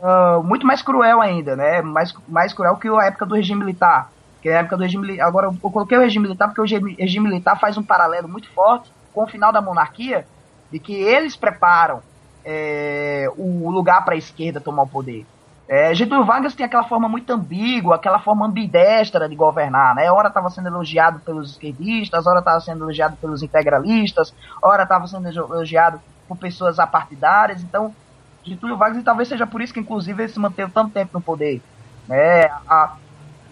uh, 0.00 0.42
muito 0.42 0.66
mais 0.66 0.82
cruel 0.82 1.20
ainda, 1.20 1.56
né? 1.56 1.82
Mais, 1.82 2.14
mais 2.28 2.52
cruel 2.52 2.76
que 2.76 2.88
a 2.88 3.04
época 3.04 3.26
do 3.26 3.34
regime 3.34 3.60
militar. 3.60 4.10
Que 4.40 4.48
a 4.48 4.60
época 4.60 4.76
do 4.76 4.82
regime 4.82 5.20
Agora, 5.20 5.46
eu 5.46 5.70
coloquei 5.70 5.98
o 5.98 6.00
regime 6.00 6.26
militar 6.26 6.48
porque 6.48 6.60
o 6.60 6.64
regime, 6.64 6.96
regime 6.98 7.28
militar 7.28 7.58
faz 7.58 7.76
um 7.76 7.82
paralelo 7.82 8.28
muito 8.28 8.48
forte 8.50 8.92
com 9.12 9.24
o 9.24 9.26
final 9.26 9.52
da 9.52 9.60
monarquia, 9.60 10.26
de 10.70 10.78
que 10.78 10.92
eles 10.92 11.36
preparam 11.36 12.00
é, 12.44 13.26
o 13.36 13.70
lugar 13.70 14.04
para 14.04 14.14
a 14.14 14.18
esquerda 14.18 14.60
tomar 14.60 14.82
o 14.82 14.88
poder. 14.88 15.26
É, 15.68 15.94
Getúlio 15.94 16.24
Vargas 16.24 16.54
tem 16.54 16.64
aquela 16.64 16.84
forma 16.84 17.10
muito 17.10 17.30
ambígua, 17.30 17.96
aquela 17.96 18.18
forma 18.18 18.46
ambidestra 18.46 19.28
de 19.28 19.36
governar, 19.36 19.94
né? 19.94 20.10
Ora 20.10 20.28
estava 20.28 20.48
sendo 20.48 20.68
elogiado 20.68 21.18
pelos 21.20 21.50
esquerdistas, 21.50 22.26
ora 22.26 22.38
estava 22.38 22.58
sendo 22.60 22.84
elogiado 22.84 23.18
pelos 23.18 23.42
integralistas, 23.42 24.32
ora 24.62 24.84
estava 24.84 25.06
sendo 25.06 25.28
elogiado 25.28 26.00
por 26.26 26.38
pessoas 26.38 26.78
apartidárias. 26.78 27.62
Então, 27.62 27.94
Getúlio 28.42 28.78
Vargas, 28.78 29.02
e 29.02 29.04
talvez 29.04 29.28
seja 29.28 29.46
por 29.46 29.60
isso 29.60 29.74
que, 29.74 29.80
inclusive, 29.80 30.22
ele 30.22 30.32
se 30.32 30.40
manteve 30.40 30.72
tanto 30.72 30.90
tempo 30.90 31.10
no 31.12 31.20
poder. 31.20 31.60
Né? 32.08 32.46
A, 32.66 32.94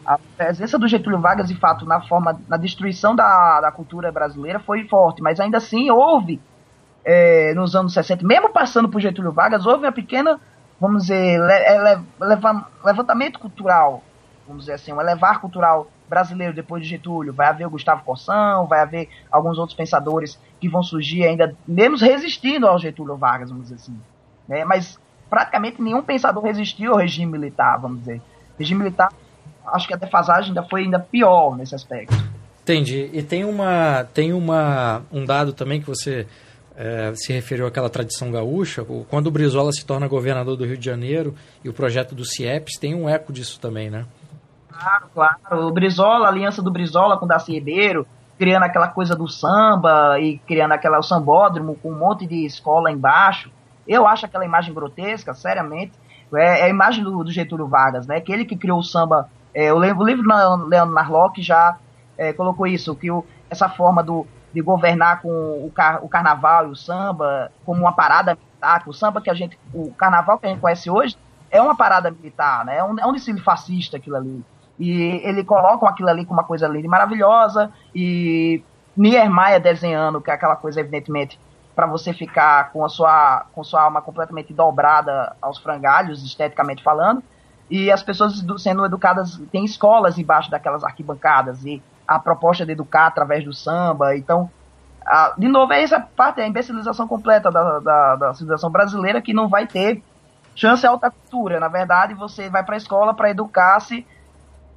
a 0.06 0.18
presença 0.38 0.78
do 0.78 0.88
Getúlio 0.88 1.20
Vargas, 1.20 1.48
de 1.48 1.54
fato, 1.54 1.84
na 1.84 2.00
forma, 2.00 2.40
na 2.48 2.56
destruição 2.56 3.14
da, 3.14 3.60
da 3.60 3.70
cultura 3.70 4.10
brasileira 4.10 4.58
foi 4.58 4.88
forte, 4.88 5.20
mas 5.20 5.38
ainda 5.38 5.58
assim 5.58 5.90
houve, 5.90 6.40
é, 7.04 7.52
nos 7.54 7.76
anos 7.76 7.92
60, 7.92 8.26
mesmo 8.26 8.48
passando 8.48 8.88
por 8.88 9.02
Getúlio 9.02 9.32
Vargas, 9.32 9.66
houve 9.66 9.84
uma 9.84 9.92
pequena 9.92 10.40
vamos 10.80 11.02
dizer, 11.02 11.40
é, 11.40 12.00
levantamento 12.84 13.38
cultural, 13.38 14.02
vamos 14.46 14.64
dizer 14.64 14.74
assim, 14.74 14.92
um 14.92 15.00
elevar 15.00 15.40
cultural 15.40 15.88
brasileiro 16.08 16.54
depois 16.54 16.82
de 16.82 16.88
Getúlio. 16.88 17.32
Vai 17.32 17.48
haver 17.48 17.66
o 17.66 17.70
Gustavo 17.70 18.04
Corsão, 18.04 18.66
vai 18.66 18.80
haver 18.80 19.08
alguns 19.30 19.58
outros 19.58 19.76
pensadores 19.76 20.38
que 20.60 20.68
vão 20.68 20.82
surgir 20.82 21.24
ainda, 21.24 21.54
menos 21.66 22.00
resistindo 22.00 22.66
ao 22.66 22.78
Getúlio 22.78 23.16
Vargas, 23.16 23.50
vamos 23.50 23.64
dizer 23.64 23.76
assim. 23.76 23.98
Né? 24.48 24.64
Mas 24.64 24.98
praticamente 25.28 25.82
nenhum 25.82 26.02
pensador 26.02 26.42
resistiu 26.42 26.92
ao 26.92 26.98
regime 26.98 27.32
militar, 27.32 27.78
vamos 27.78 28.00
dizer. 28.00 28.18
O 28.54 28.58
regime 28.58 28.84
militar, 28.84 29.12
acho 29.66 29.88
que 29.88 29.94
a 29.94 29.96
defasagem 29.96 30.50
ainda 30.50 30.62
foi 30.62 30.82
ainda 30.82 30.98
pior 30.98 31.56
nesse 31.56 31.74
aspecto. 31.74 32.14
Entendi. 32.62 33.10
E 33.12 33.22
tem 33.22 33.44
uma 33.44 34.04
tem 34.12 34.32
uma 34.32 35.02
um 35.12 35.24
dado 35.24 35.52
também 35.52 35.80
que 35.80 35.86
você 35.86 36.26
é, 36.76 37.12
se 37.14 37.32
referiu 37.32 37.66
àquela 37.66 37.88
tradição 37.88 38.30
gaúcha, 38.30 38.86
quando 39.08 39.28
o 39.28 39.30
Brizola 39.30 39.72
se 39.72 39.84
torna 39.84 40.06
governador 40.06 40.56
do 40.56 40.66
Rio 40.66 40.76
de 40.76 40.84
Janeiro 40.84 41.34
e 41.64 41.68
o 41.68 41.72
projeto 41.72 42.14
do 42.14 42.24
CIEPS 42.24 42.78
tem 42.78 42.94
um 42.94 43.08
eco 43.08 43.32
disso 43.32 43.58
também, 43.58 43.90
né? 43.90 44.04
Claro, 44.68 45.06
claro. 45.14 45.66
O 45.66 45.72
Brizola, 45.72 46.26
a 46.26 46.28
aliança 46.28 46.60
do 46.60 46.70
Brizola 46.70 47.16
com 47.16 47.24
o 47.24 47.28
Darcy 47.28 47.52
Ribeiro, 47.52 48.06
criando 48.38 48.64
aquela 48.64 48.88
coisa 48.88 49.16
do 49.16 49.26
samba 49.26 50.20
e 50.20 50.38
criando 50.40 50.72
aquela, 50.72 50.98
o 50.98 51.02
sambódromo 51.02 51.76
com 51.76 51.90
um 51.90 51.98
monte 51.98 52.26
de 52.26 52.44
escola 52.44 52.90
embaixo. 52.90 53.50
Eu 53.88 54.06
acho 54.06 54.26
aquela 54.26 54.44
imagem 54.44 54.74
grotesca, 54.74 55.32
seriamente. 55.32 55.92
É, 56.34 56.60
é 56.60 56.64
a 56.64 56.68
imagem 56.68 57.02
do, 57.02 57.24
do, 57.24 57.30
Getúlio 57.30 57.66
Vargas, 57.66 58.06
né? 58.06 58.20
Que 58.20 58.44
que 58.44 58.56
criou 58.56 58.78
o 58.78 58.82
samba. 58.82 59.30
É, 59.54 59.72
o 59.72 59.78
livro 59.78 60.22
do 60.22 60.68
Leandro 60.68 60.94
Narlock 60.94 61.40
já 61.40 61.78
é, 62.18 62.34
colocou 62.34 62.66
isso, 62.66 62.94
que 62.94 63.10
o, 63.10 63.24
essa 63.48 63.68
forma 63.70 64.02
do, 64.02 64.26
de 64.56 64.62
governar 64.62 65.20
com 65.20 65.28
o, 65.28 65.70
car 65.70 66.02
o 66.02 66.08
carnaval 66.08 66.66
e 66.66 66.70
o 66.70 66.74
samba 66.74 67.52
como 67.62 67.82
uma 67.82 67.92
parada 67.92 68.34
militar, 68.34 68.82
o 68.86 68.92
samba 68.94 69.20
que 69.20 69.28
a 69.28 69.34
gente, 69.34 69.58
o 69.74 69.92
carnaval 69.92 70.38
que 70.38 70.46
a 70.46 70.48
gente 70.48 70.62
conhece 70.62 70.88
hoje 70.88 71.14
é 71.50 71.60
uma 71.60 71.76
parada 71.76 72.10
militar, 72.10 72.64
né? 72.64 72.78
É 72.78 72.82
um, 72.82 72.98
é 72.98 73.06
um 73.06 73.12
desfile 73.12 73.38
fascista 73.38 73.98
aquilo 73.98 74.16
ali. 74.16 74.42
E 74.78 75.20
ele 75.22 75.44
coloca 75.44 75.86
aquilo 75.86 76.08
ali 76.08 76.24
como 76.24 76.40
uma 76.40 76.46
coisa 76.46 76.66
linda 76.66 76.86
e 76.86 76.88
maravilhosa, 76.88 77.70
e 77.94 78.64
Niemeyer 78.96 79.60
desenhando, 79.60 80.22
que 80.22 80.30
é 80.30 80.34
aquela 80.34 80.56
coisa, 80.56 80.80
evidentemente, 80.80 81.38
para 81.74 81.86
você 81.86 82.14
ficar 82.14 82.72
com 82.72 82.82
a 82.82 82.88
sua, 82.88 83.44
com 83.52 83.62
sua 83.62 83.82
alma 83.82 84.00
completamente 84.00 84.54
dobrada 84.54 85.36
aos 85.42 85.58
frangalhos, 85.58 86.24
esteticamente 86.24 86.82
falando, 86.82 87.22
e 87.68 87.90
as 87.92 88.02
pessoas 88.02 88.42
sendo 88.56 88.86
educadas, 88.86 89.38
tem 89.52 89.66
escolas 89.66 90.16
embaixo 90.16 90.50
daquelas 90.50 90.82
arquibancadas, 90.82 91.62
e 91.66 91.82
a 92.06 92.18
proposta 92.18 92.64
de 92.64 92.72
educar 92.72 93.06
através 93.06 93.44
do 93.44 93.52
samba. 93.52 94.16
Então, 94.16 94.50
a, 95.04 95.34
de 95.36 95.48
novo, 95.48 95.72
é 95.72 95.82
essa 95.82 96.00
parte, 96.00 96.40
é 96.40 96.44
a 96.44 96.48
imbecilização 96.48 97.06
completa 97.06 97.50
da, 97.50 97.78
da, 97.78 98.16
da 98.16 98.34
civilização 98.34 98.70
brasileira 98.70 99.22
que 99.22 99.32
não 99.32 99.48
vai 99.48 99.66
ter 99.66 100.02
chance 100.54 100.86
à 100.86 100.90
alta 100.90 101.10
cultura. 101.10 101.60
Na 101.60 101.68
verdade, 101.68 102.14
você 102.14 102.48
vai 102.48 102.64
para 102.64 102.74
a 102.74 102.78
escola 102.78 103.14
para 103.14 103.30
educar-se 103.30 104.06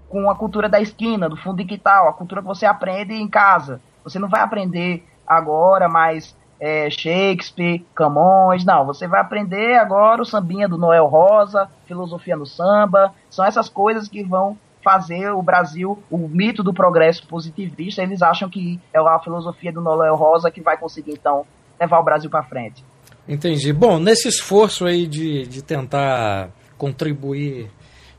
com 0.10 0.30
a 0.30 0.36
cultura 0.36 0.68
da 0.68 0.82
esquina, 0.82 1.30
do 1.30 1.38
fundo 1.38 1.58
de 1.58 1.66
quintal, 1.66 2.08
a 2.08 2.14
cultura 2.14 2.42
que 2.42 2.48
você 2.48 2.66
aprende 2.66 3.14
em 3.14 3.28
casa. 3.28 3.80
Você 4.04 4.18
não 4.20 4.28
vai 4.28 4.42
aprender 4.42 5.08
agora 5.26 5.88
mais 5.88 6.36
é, 6.60 6.90
Shakespeare, 6.90 7.86
Camões, 7.96 8.66
não. 8.66 8.86
Você 8.86 9.08
vai 9.08 9.22
aprender 9.22 9.78
agora 9.78 10.22
o 10.22 10.26
sambinha 10.26 10.68
do 10.68 10.78
Noel 10.78 11.06
Rosa, 11.06 11.70
filosofia 11.86 12.36
no 12.36 12.46
samba. 12.46 13.14
São 13.30 13.46
essas 13.46 13.70
coisas 13.70 14.08
que 14.08 14.24
vão 14.24 14.58
fazer 14.84 15.30
o 15.32 15.42
Brasil, 15.42 16.02
o 16.10 16.18
mito 16.28 16.64
do 16.64 16.74
progresso 16.74 17.26
positivista, 17.28 18.02
eles 18.02 18.22
acham 18.22 18.50
que 18.50 18.80
é 18.94 19.00
a 19.00 19.20
filosofia 19.20 19.72
do 19.72 19.82
Noel 19.82 20.16
Rosa 20.16 20.50
que 20.50 20.62
vai 20.62 20.78
conseguir, 20.78 21.12
então, 21.12 21.46
levar 21.80 22.00
o 22.00 22.04
Brasil 22.04 22.30
para 22.30 22.44
frente. 22.44 22.84
Entendi. 23.28 23.72
Bom, 23.72 24.00
nesse 24.00 24.28
esforço 24.28 24.86
aí 24.86 25.06
de, 25.06 25.46
de 25.46 25.62
tentar 25.62 26.50
contribuir 26.78 27.70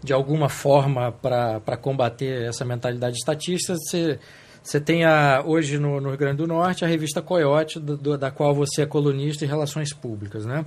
de 0.03 0.13
alguma 0.13 0.49
forma 0.49 1.13
para 1.13 1.77
combater 1.77 2.49
essa 2.49 2.65
mentalidade 2.65 3.17
estatista, 3.17 3.75
você, 3.75 4.19
você 4.63 4.81
tem 4.81 5.05
a, 5.05 5.43
hoje 5.45 5.79
no, 5.79 6.01
no 6.01 6.09
Rio 6.09 6.19
Grande 6.19 6.39
do 6.39 6.47
Norte 6.47 6.85
a 6.85 6.89
revista 6.89 7.21
Coyote, 7.21 7.79
do, 7.79 7.97
do, 7.97 8.17
da 8.17 8.31
qual 8.31 8.55
você 8.55 8.83
é 8.83 8.87
colunista 8.87 9.45
em 9.45 9.49
relações 9.49 9.93
públicas, 9.93 10.47
né? 10.47 10.65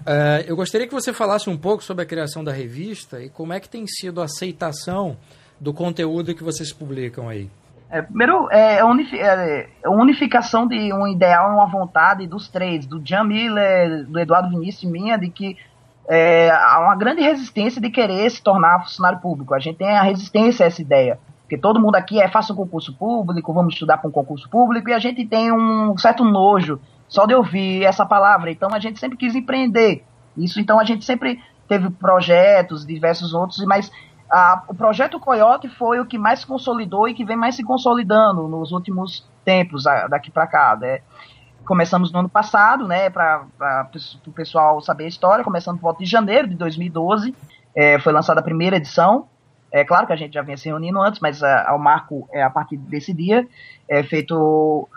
Uh, 0.00 0.42
eu 0.46 0.56
gostaria 0.56 0.86
que 0.86 0.94
você 0.94 1.12
falasse 1.12 1.50
um 1.50 1.56
pouco 1.56 1.84
sobre 1.84 2.02
a 2.04 2.06
criação 2.06 2.42
da 2.42 2.52
revista 2.52 3.22
e 3.22 3.28
como 3.28 3.52
é 3.52 3.60
que 3.60 3.68
tem 3.68 3.86
sido 3.86 4.20
a 4.20 4.24
aceitação 4.24 5.16
do 5.60 5.74
conteúdo 5.74 6.34
que 6.34 6.42
vocês 6.42 6.72
publicam 6.72 7.28
aí. 7.28 7.50
É, 7.90 8.00
primeiro, 8.02 8.48
é, 8.50 8.78
é, 8.78 8.80
é 8.82 9.68
a 9.84 9.90
unificação 9.90 10.66
de 10.66 10.92
um 10.92 11.06
ideal 11.06 11.50
e 11.50 11.54
uma 11.54 11.66
vontade 11.66 12.26
dos 12.26 12.48
três, 12.48 12.86
do 12.86 13.04
Jean 13.04 13.24
Miller, 13.24 14.06
do 14.06 14.18
Eduardo 14.18 14.48
Vinícius 14.48 14.84
e 14.84 14.86
minha, 14.86 15.18
de 15.18 15.28
que 15.28 15.56
é, 16.08 16.50
há 16.50 16.80
uma 16.80 16.96
grande 16.96 17.20
resistência 17.20 17.80
de 17.80 17.90
querer 17.90 18.30
se 18.30 18.42
tornar 18.42 18.80
funcionário 18.82 19.18
público. 19.20 19.54
A 19.54 19.58
gente 19.58 19.76
tem 19.76 19.88
a 19.88 20.02
resistência 20.02 20.64
a 20.64 20.68
essa 20.68 20.80
ideia. 20.80 21.18
Porque 21.42 21.58
todo 21.58 21.80
mundo 21.80 21.96
aqui 21.96 22.20
é 22.20 22.28
faça 22.28 22.52
um 22.52 22.56
concurso 22.56 22.94
público, 22.96 23.52
vamos 23.52 23.74
estudar 23.74 23.98
para 23.98 24.08
um 24.08 24.12
concurso 24.12 24.48
público, 24.48 24.88
e 24.88 24.92
a 24.92 25.00
gente 25.00 25.26
tem 25.26 25.52
um 25.52 25.98
certo 25.98 26.24
nojo 26.24 26.80
só 27.10 27.26
de 27.26 27.34
ouvir 27.34 27.84
essa 27.84 28.06
palavra. 28.06 28.50
Então 28.50 28.70
a 28.72 28.78
gente 28.78 28.98
sempre 28.98 29.18
quis 29.18 29.34
empreender. 29.34 30.04
Isso, 30.36 30.60
então 30.60 30.78
a 30.80 30.84
gente 30.84 31.04
sempre 31.04 31.42
teve 31.68 31.90
projetos, 31.90 32.86
diversos 32.86 33.34
outros, 33.34 33.62
mas 33.66 33.90
a, 34.30 34.62
o 34.68 34.74
projeto 34.74 35.18
Coyote 35.18 35.68
foi 35.68 36.00
o 36.00 36.06
que 36.06 36.16
mais 36.16 36.40
se 36.40 36.46
consolidou 36.46 37.08
e 37.08 37.14
que 37.14 37.24
vem 37.24 37.36
mais 37.36 37.56
se 37.56 37.64
consolidando 37.64 38.46
nos 38.46 38.70
últimos 38.70 39.28
tempos, 39.44 39.86
a, 39.86 40.06
daqui 40.06 40.30
para 40.30 40.46
cá. 40.46 40.76
Né? 40.80 41.00
Começamos 41.64 42.12
no 42.12 42.20
ano 42.20 42.28
passado, 42.28 42.86
né, 42.86 43.10
para 43.10 43.44
o 44.26 44.32
pessoal 44.32 44.80
saber 44.80 45.04
a 45.04 45.08
história, 45.08 45.44
começando 45.44 45.76
por 45.76 45.82
volta 45.82 46.04
de 46.04 46.08
janeiro 46.08 46.48
de 46.48 46.54
2012, 46.54 47.34
é, 47.76 47.98
foi 47.98 48.12
lançada 48.12 48.40
a 48.40 48.42
primeira 48.42 48.76
edição. 48.76 49.28
É 49.72 49.84
claro 49.84 50.06
que 50.06 50.12
a 50.12 50.16
gente 50.16 50.34
já 50.34 50.42
vinha 50.42 50.56
se 50.56 50.68
reunindo 50.68 51.00
antes, 51.00 51.20
mas 51.20 51.42
a, 51.42 51.76
marco 51.78 52.28
é 52.32 52.42
a 52.42 52.50
partir 52.50 52.76
desse 52.76 53.12
dia, 53.12 53.46
é 53.88 54.02
feito 54.02 54.88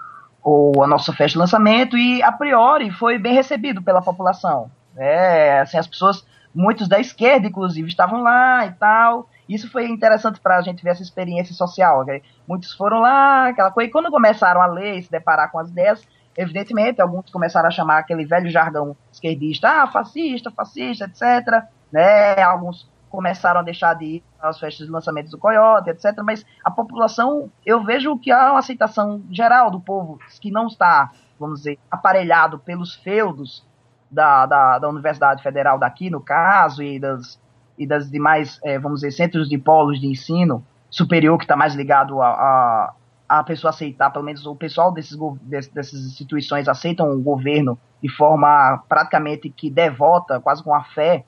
o, 0.44 0.84
a 0.84 0.88
nossa 0.88 1.14
festa 1.14 1.34
de 1.34 1.38
lançamento 1.38 1.98
e 1.98 2.22
a 2.22 2.32
priori 2.32 2.92
foi 2.92 3.18
bem 3.18 3.34
recebido 3.34 3.82
pela 3.82 4.02
população. 4.02 4.70
É, 4.98 5.62
assim, 5.62 5.78
as 5.78 5.88
pessoas, 5.88 6.26
muitos 6.54 6.88
da 6.88 7.00
esquerda, 7.00 7.48
inclusive, 7.48 7.88
estavam 7.88 8.22
lá 8.22 8.66
e 8.66 8.72
tal. 8.74 9.30
Isso 9.48 9.72
foi 9.72 9.88
interessante 9.88 10.40
para 10.40 10.58
a 10.58 10.62
gente 10.62 10.84
ver 10.84 10.92
essa 10.92 11.02
experiência 11.02 11.54
social. 11.54 12.02
Okay? 12.02 12.22
Muitos 12.48 12.74
foram 12.74 13.00
lá, 13.00 13.48
aquela 13.48 13.72
coisa. 13.72 13.90
E 13.90 13.92
quando 13.92 14.12
começaram 14.12 14.62
a 14.62 14.66
ler 14.66 14.98
e 14.98 15.04
se 15.04 15.10
deparar 15.10 15.52
com 15.52 15.60
as 15.60 15.70
ideias, 15.70 16.06
evidentemente, 16.38 17.02
alguns 17.02 17.30
começaram 17.32 17.68
a 17.68 17.72
chamar 17.72 18.00
aquele 18.00 18.26
velho 18.26 18.50
jargão 18.50 18.96
esquerdista, 19.12 19.70
ah, 19.70 19.88
fascista, 19.88 20.52
fascista, 20.52 21.06
etc. 21.06 21.64
Né? 21.92 22.42
Alguns 22.42 22.90
começaram 23.14 23.60
a 23.60 23.64
deixar 23.64 23.94
de 23.94 24.06
ir 24.06 24.24
às 24.42 24.60
festas 24.60 24.88
de 24.88 24.92
lançamento 24.92 25.30
do 25.30 25.38
Coyote, 25.38 25.92
etc. 25.92 26.18
Mas 26.24 26.44
a 26.66 26.72
população, 26.72 27.52
eu 27.64 27.84
vejo 27.84 28.18
que 28.18 28.32
há 28.32 28.50
uma 28.50 28.58
aceitação 28.58 29.22
geral 29.30 29.70
do 29.70 29.80
povo 29.80 30.18
que 30.42 30.50
não 30.50 30.66
está, 30.66 31.12
vamos 31.40 31.60
dizer, 31.60 31.78
aparelhado 31.92 32.58
pelos 32.58 32.96
feudos 32.96 33.64
da, 34.10 34.48
da, 34.48 34.80
da 34.80 34.90
Universidade 34.90 35.44
Federal 35.44 35.78
daqui, 35.78 36.10
no 36.10 36.20
caso, 36.20 36.82
e 36.82 37.00
das, 37.00 37.40
e 37.78 37.86
das 37.86 38.10
demais, 38.10 38.60
é, 38.64 38.80
vamos 38.80 39.02
dizer, 39.02 39.12
centros 39.12 39.48
de 39.48 39.60
polos 39.60 40.02
de 40.02 40.08
ensino 40.08 40.66
superior 40.90 41.38
que 41.38 41.44
está 41.44 41.56
mais 41.56 41.76
ligado 41.76 42.20
a, 42.20 42.30
a, 42.30 42.94
a, 43.30 43.44
pessoa 43.44 43.70
aceitar, 43.70 44.10
pelo 44.10 44.26
menos 44.26 44.44
o 44.48 44.56
pessoal 44.56 44.92
desses, 44.92 45.16
dessas 45.44 46.04
instituições 46.04 46.68
aceitam 46.68 47.12
o 47.12 47.22
governo 47.22 47.78
de 48.02 48.10
forma 48.10 48.84
praticamente 48.90 49.52
que 49.52 49.70
devota, 49.70 50.40
quase 50.40 50.64
com 50.64 50.74
a 50.74 50.84
fé. 50.84 51.26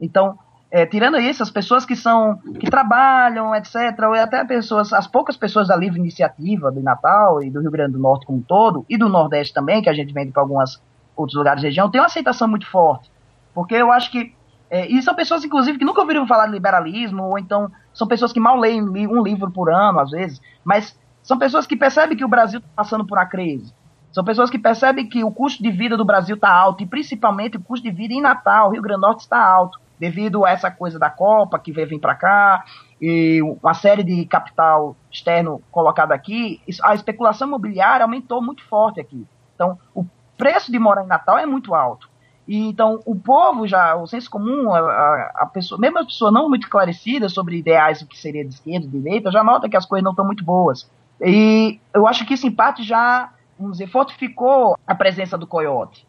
Então, 0.00 0.38
é, 0.70 0.84
tirando 0.84 1.18
isso, 1.18 1.42
as 1.42 1.50
pessoas 1.50 1.84
que 1.84 1.94
são 1.94 2.38
que 2.58 2.68
trabalham, 2.68 3.54
etc., 3.54 3.74
ou 4.06 4.14
até 4.14 4.44
pessoas, 4.44 4.92
as 4.92 5.06
poucas 5.06 5.36
pessoas 5.36 5.68
da 5.68 5.76
livre 5.76 5.98
iniciativa 5.98 6.72
do 6.72 6.82
Natal 6.82 7.42
e 7.42 7.50
do 7.50 7.60
Rio 7.60 7.70
Grande 7.70 7.92
do 7.92 7.98
Norte 7.98 8.26
como 8.26 8.38
um 8.38 8.42
todo, 8.42 8.84
e 8.88 8.98
do 8.98 9.08
Nordeste 9.08 9.54
também, 9.54 9.80
que 9.80 9.88
a 9.88 9.94
gente 9.94 10.12
vende 10.12 10.32
para 10.32 10.42
alguns 10.42 10.82
outros 11.14 11.36
lugares 11.36 11.62
da 11.62 11.68
região, 11.68 11.90
tem 11.90 12.00
uma 12.00 12.06
aceitação 12.06 12.48
muito 12.48 12.68
forte. 12.68 13.10
Porque 13.54 13.74
eu 13.74 13.92
acho 13.92 14.10
que. 14.10 14.34
É, 14.68 14.86
e 14.90 15.00
são 15.00 15.14
pessoas, 15.14 15.44
inclusive, 15.44 15.78
que 15.78 15.84
nunca 15.84 16.00
ouviram 16.00 16.26
falar 16.26 16.46
de 16.46 16.52
liberalismo, 16.52 17.22
ou 17.22 17.38
então 17.38 17.70
são 17.94 18.06
pessoas 18.06 18.32
que 18.32 18.40
mal 18.40 18.58
leem 18.58 18.82
um 18.82 19.22
livro 19.22 19.48
por 19.50 19.70
ano, 19.70 20.00
às 20.00 20.10
vezes, 20.10 20.42
mas 20.64 20.98
são 21.22 21.38
pessoas 21.38 21.66
que 21.66 21.76
percebem 21.76 22.16
que 22.16 22.24
o 22.24 22.28
Brasil 22.28 22.58
está 22.58 22.70
passando 22.74 23.06
por 23.06 23.16
uma 23.16 23.26
crise. 23.26 23.72
São 24.10 24.24
pessoas 24.24 24.50
que 24.50 24.58
percebem 24.58 25.08
que 25.08 25.22
o 25.22 25.30
custo 25.30 25.62
de 25.62 25.70
vida 25.70 25.96
do 25.96 26.04
Brasil 26.04 26.34
está 26.34 26.50
alto, 26.52 26.82
e 26.82 26.86
principalmente 26.86 27.56
o 27.56 27.62
custo 27.62 27.84
de 27.84 27.94
vida 27.94 28.12
em 28.12 28.20
Natal, 28.20 28.72
Rio 28.72 28.82
Grande 28.82 29.00
do 29.00 29.06
Norte 29.06 29.20
está 29.20 29.40
alto 29.40 29.78
devido 29.98 30.44
a 30.44 30.50
essa 30.50 30.70
coisa 30.70 30.98
da 30.98 31.10
Copa 31.10 31.58
que 31.58 31.72
veio 31.72 31.88
vir 31.88 32.00
para 32.00 32.14
cá 32.14 32.64
e 33.00 33.40
uma 33.42 33.74
série 33.74 34.02
de 34.02 34.24
capital 34.26 34.96
externo 35.10 35.62
colocado 35.70 36.12
aqui, 36.12 36.60
a 36.82 36.94
especulação 36.94 37.48
imobiliária 37.48 38.04
aumentou 38.04 38.42
muito 38.42 38.64
forte 38.64 39.00
aqui. 39.00 39.26
Então, 39.54 39.78
o 39.94 40.04
preço 40.36 40.70
de 40.70 40.78
morar 40.78 41.04
em 41.04 41.08
Natal 41.08 41.38
é 41.38 41.46
muito 41.46 41.74
alto. 41.74 42.08
E, 42.46 42.68
então, 42.68 43.00
o 43.04 43.16
povo 43.16 43.66
já, 43.66 43.96
o 43.96 44.06
senso 44.06 44.30
comum, 44.30 44.72
a, 44.72 45.32
a 45.34 45.46
pessoa, 45.46 45.80
mesmo 45.80 45.98
a 45.98 46.04
pessoa 46.04 46.30
não 46.30 46.48
muito 46.48 46.64
esclarecida 46.64 47.28
sobre 47.28 47.58
ideais 47.58 48.02
o 48.02 48.06
que 48.06 48.16
seria 48.16 48.44
de 48.44 48.54
esquerda, 48.54 48.86
de 48.86 48.98
direita, 48.98 49.32
já 49.32 49.42
nota 49.42 49.68
que 49.68 49.76
as 49.76 49.84
coisas 49.84 50.04
não 50.04 50.12
estão 50.12 50.24
muito 50.24 50.44
boas. 50.44 50.88
E 51.20 51.80
eu 51.92 52.06
acho 52.06 52.24
que 52.24 52.34
esse 52.34 52.46
empate 52.46 52.82
já, 52.82 53.32
vamos 53.58 53.78
dizer, 53.78 53.90
fortificou 53.90 54.78
a 54.86 54.94
presença 54.94 55.36
do 55.36 55.46
coiote. 55.46 56.06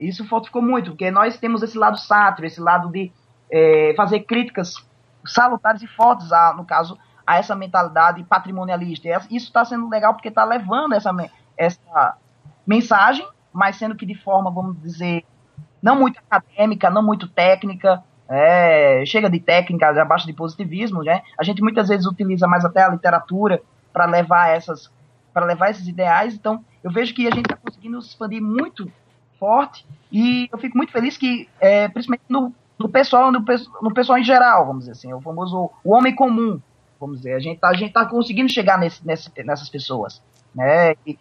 Isso 0.00 0.26
fortificou 0.26 0.62
muito, 0.62 0.90
porque 0.90 1.10
nós 1.10 1.38
temos 1.38 1.62
esse 1.62 1.76
lado 1.76 1.98
sátiro, 1.98 2.46
esse 2.46 2.60
lado 2.60 2.90
de 2.90 3.12
é, 3.50 3.94
fazer 3.96 4.20
críticas 4.20 4.74
salutares 5.26 5.82
e 5.82 5.86
fortes, 5.86 6.32
a, 6.32 6.54
no 6.54 6.64
caso, 6.64 6.96
a 7.26 7.36
essa 7.36 7.54
mentalidade 7.54 8.22
patrimonialista. 8.24 9.08
Isso 9.30 9.46
está 9.46 9.64
sendo 9.64 9.88
legal 9.88 10.14
porque 10.14 10.28
está 10.28 10.44
levando 10.44 10.94
essa, 10.94 11.10
essa 11.56 12.16
mensagem, 12.66 13.26
mas 13.52 13.76
sendo 13.76 13.96
que 13.96 14.06
de 14.06 14.14
forma, 14.14 14.50
vamos 14.50 14.80
dizer, 14.80 15.24
não 15.82 15.96
muito 15.98 16.18
acadêmica, 16.18 16.90
não 16.90 17.02
muito 17.02 17.28
técnica, 17.28 18.02
é, 18.28 19.04
chega 19.06 19.28
de 19.28 19.40
técnica, 19.40 19.94
já 19.94 20.04
baixa 20.04 20.26
de 20.26 20.32
positivismo, 20.32 21.02
né? 21.02 21.22
A 21.38 21.42
gente 21.42 21.62
muitas 21.62 21.88
vezes 21.88 22.06
utiliza 22.06 22.46
mais 22.46 22.64
até 22.64 22.82
a 22.82 22.88
literatura 22.88 23.62
para 23.92 24.04
levar 24.04 24.50
essas 24.50 24.90
para 25.32 25.46
levar 25.46 25.70
esses 25.70 25.86
ideais. 25.86 26.34
Então, 26.34 26.64
eu 26.82 26.90
vejo 26.90 27.14
que 27.14 27.26
a 27.26 27.30
gente 27.30 27.46
está 27.46 27.56
conseguindo 27.56 28.00
se 28.02 28.08
expandir 28.08 28.42
muito 28.42 28.90
forte 29.38 29.86
e 30.10 30.48
eu 30.50 30.58
fico 30.58 30.76
muito 30.76 30.92
feliz 30.92 31.16
que, 31.16 31.48
é, 31.60 31.88
principalmente 31.88 32.24
no, 32.28 32.52
no 32.78 32.88
pessoal, 32.88 33.30
no, 33.30 33.44
no, 33.82 33.94
pessoal 33.94 34.18
em 34.18 34.24
geral, 34.24 34.66
vamos 34.66 34.80
dizer 34.80 34.92
assim, 34.92 35.12
o 35.12 35.20
famoso 35.20 35.70
o 35.84 35.92
homem 35.92 36.14
comum, 36.14 36.60
vamos 37.00 37.18
dizer, 37.18 37.34
a 37.34 37.38
gente 37.38 37.58
tá, 37.58 37.68
a 37.68 37.74
gente 37.74 37.92
tá 37.92 38.06
conseguindo 38.06 38.50
chegar 38.50 38.78
nesse, 38.78 39.06
nesse, 39.06 39.30
nessas 39.44 39.68
pessoas, 39.68 40.22
né? 40.54 40.92
E, 41.06 41.18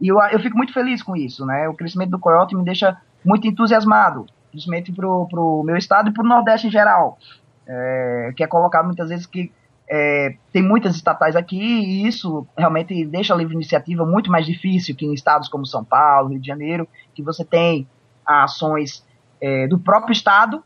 e 0.00 0.08
eu, 0.08 0.18
eu 0.32 0.40
fico 0.40 0.56
muito 0.56 0.72
feliz 0.72 1.02
com 1.02 1.16
isso, 1.16 1.46
né? 1.46 1.68
O 1.68 1.74
crescimento 1.74 2.10
do 2.10 2.18
Coyote 2.18 2.56
me 2.56 2.64
deixa 2.64 3.00
muito 3.24 3.46
entusiasmado, 3.46 4.26
principalmente 4.50 4.92
pro, 4.92 5.26
pro 5.28 5.62
meu 5.64 5.76
estado 5.76 6.10
e 6.10 6.12
pro 6.12 6.24
Nordeste 6.24 6.66
em 6.66 6.70
geral, 6.70 7.18
é, 7.66 8.32
que 8.36 8.42
é 8.42 8.46
colocado 8.46 8.86
muitas 8.86 9.08
vezes 9.08 9.26
que 9.26 9.52
é, 9.88 10.36
tem 10.52 10.62
muitas 10.62 10.96
estatais 10.96 11.36
aqui 11.36 11.58
e 11.58 12.06
isso 12.06 12.46
realmente 12.56 13.04
deixa 13.04 13.34
a 13.34 13.36
livre 13.36 13.54
iniciativa 13.54 14.04
muito 14.06 14.30
mais 14.30 14.46
difícil 14.46 14.96
que 14.96 15.04
em 15.04 15.12
estados 15.12 15.48
como 15.48 15.66
São 15.66 15.84
Paulo, 15.84 16.30
Rio 16.30 16.40
de 16.40 16.46
Janeiro, 16.46 16.88
que 17.14 17.22
você 17.22 17.44
tem 17.44 17.86
ações 18.24 19.04
é, 19.40 19.66
do 19.68 19.78
próprio 19.78 20.12
estado, 20.12 20.62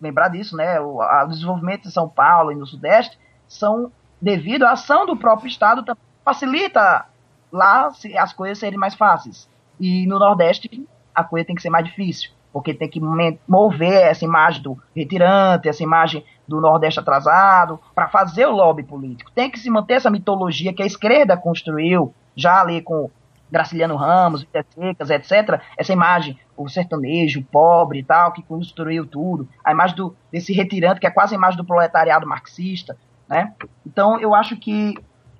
lembrar 0.00 0.28
disso, 0.28 0.56
né? 0.56 0.78
O, 0.80 1.00
a, 1.00 1.24
o 1.24 1.28
desenvolvimento 1.28 1.88
em 1.88 1.90
São 1.90 2.08
Paulo 2.08 2.52
e 2.52 2.54
no 2.54 2.66
Sudeste 2.66 3.18
são 3.46 3.90
devido 4.20 4.64
à 4.64 4.72
ação 4.72 5.06
do 5.06 5.16
próprio 5.16 5.48
estado, 5.48 5.84
facilita 6.24 7.06
lá 7.50 7.90
as 8.18 8.32
coisas 8.32 8.58
serem 8.58 8.78
mais 8.78 8.94
fáceis. 8.94 9.48
E 9.80 10.06
no 10.06 10.18
Nordeste 10.18 10.86
a 11.14 11.24
coisa 11.24 11.46
tem 11.46 11.56
que 11.56 11.62
ser 11.62 11.70
mais 11.70 11.86
difícil, 11.86 12.30
porque 12.52 12.74
tem 12.74 12.88
que 12.88 13.00
mover 13.00 14.02
essa 14.02 14.24
imagem 14.24 14.62
do 14.62 14.78
retirante, 14.94 15.68
essa 15.68 15.82
imagem 15.82 16.24
do 16.48 16.60
Nordeste 16.60 16.98
atrasado, 16.98 17.78
para 17.94 18.08
fazer 18.08 18.46
o 18.46 18.52
lobby 18.52 18.82
político. 18.82 19.30
Tem 19.32 19.50
que 19.50 19.58
se 19.58 19.68
manter 19.68 19.94
essa 19.94 20.10
mitologia 20.10 20.72
que 20.72 20.82
a 20.82 20.86
esquerda 20.86 21.36
construiu, 21.36 22.14
já 22.34 22.60
ali 22.60 22.80
com 22.80 23.10
Graciliano 23.50 23.96
Ramos, 23.96 24.46
Secas, 24.74 25.10
etc. 25.10 25.60
Essa 25.76 25.92
imagem, 25.92 26.38
o 26.56 26.68
sertanejo, 26.68 27.44
pobre 27.50 28.00
e 28.00 28.04
tal, 28.04 28.32
que 28.32 28.42
construiu 28.42 29.06
tudo. 29.06 29.48
A 29.64 29.72
imagem 29.72 29.96
do, 29.96 30.16
desse 30.30 30.52
retirante, 30.52 31.00
que 31.00 31.06
é 31.06 31.10
quase 31.10 31.34
a 31.34 31.38
imagem 31.38 31.56
do 31.56 31.64
proletariado 31.64 32.26
marxista, 32.26 32.96
né? 33.28 33.52
Então, 33.86 34.18
eu 34.20 34.34
acho 34.34 34.56
que 34.56 34.94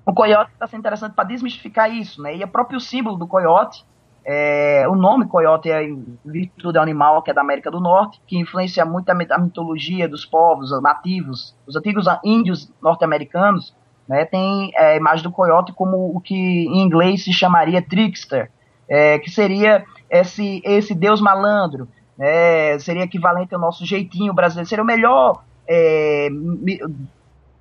o 0.05 0.13
coiote 0.13 0.53
está 0.53 0.67
sendo 0.67 0.81
interessante 0.81 1.15
para 1.15 1.25
desmistificar 1.25 1.91
isso, 1.91 2.23
né? 2.23 2.37
E 2.37 2.45
o 2.45 2.49
próprio 2.49 2.81
símbolo 2.81 3.17
do 3.17 3.27
coiote, 3.27 3.85
é, 4.31 4.87
o 4.87 4.95
nome 4.95 5.27
coiote 5.27 5.71
é 5.71 5.89
virtude 6.23 6.77
animal, 6.77 7.23
que 7.23 7.31
é 7.31 7.35
da 7.35 7.41
América 7.41 7.71
do 7.71 7.81
Norte, 7.81 8.21
que 8.27 8.37
influencia 8.37 8.85
muito 8.85 9.09
a, 9.09 9.15
mitologia 9.15 10.07
dos 10.07 10.27
povos 10.27 10.71
nativos, 10.83 11.57
os 11.67 11.75
antigos 11.75 12.05
índios 12.23 12.71
norte-americanos, 12.83 13.75
né? 14.07 14.27
Tem 14.27 14.71
é, 14.75 14.93
a 14.93 14.97
imagem 14.97 15.23
do 15.23 15.33
coiote 15.33 15.73
como 15.73 16.15
o 16.15 16.21
que 16.21 16.35
em 16.35 16.83
inglês 16.83 17.25
se 17.25 17.33
chamaria 17.33 17.81
trickster, 17.81 18.51
é, 18.87 19.19
que 19.19 19.31
seria 19.31 19.83
esse, 20.11 20.61
esse 20.63 20.95
deus 20.95 21.23
malandro, 21.23 21.89
né? 22.19 22.79
seria 22.81 23.05
equivalente 23.05 23.55
ao 23.55 23.61
nosso 23.61 23.87
jeitinho 23.87 24.35
brasileiro, 24.35 24.69
seria 24.69 24.85
o 24.85 24.87
melhor 24.87 25.43
é, 25.67 26.29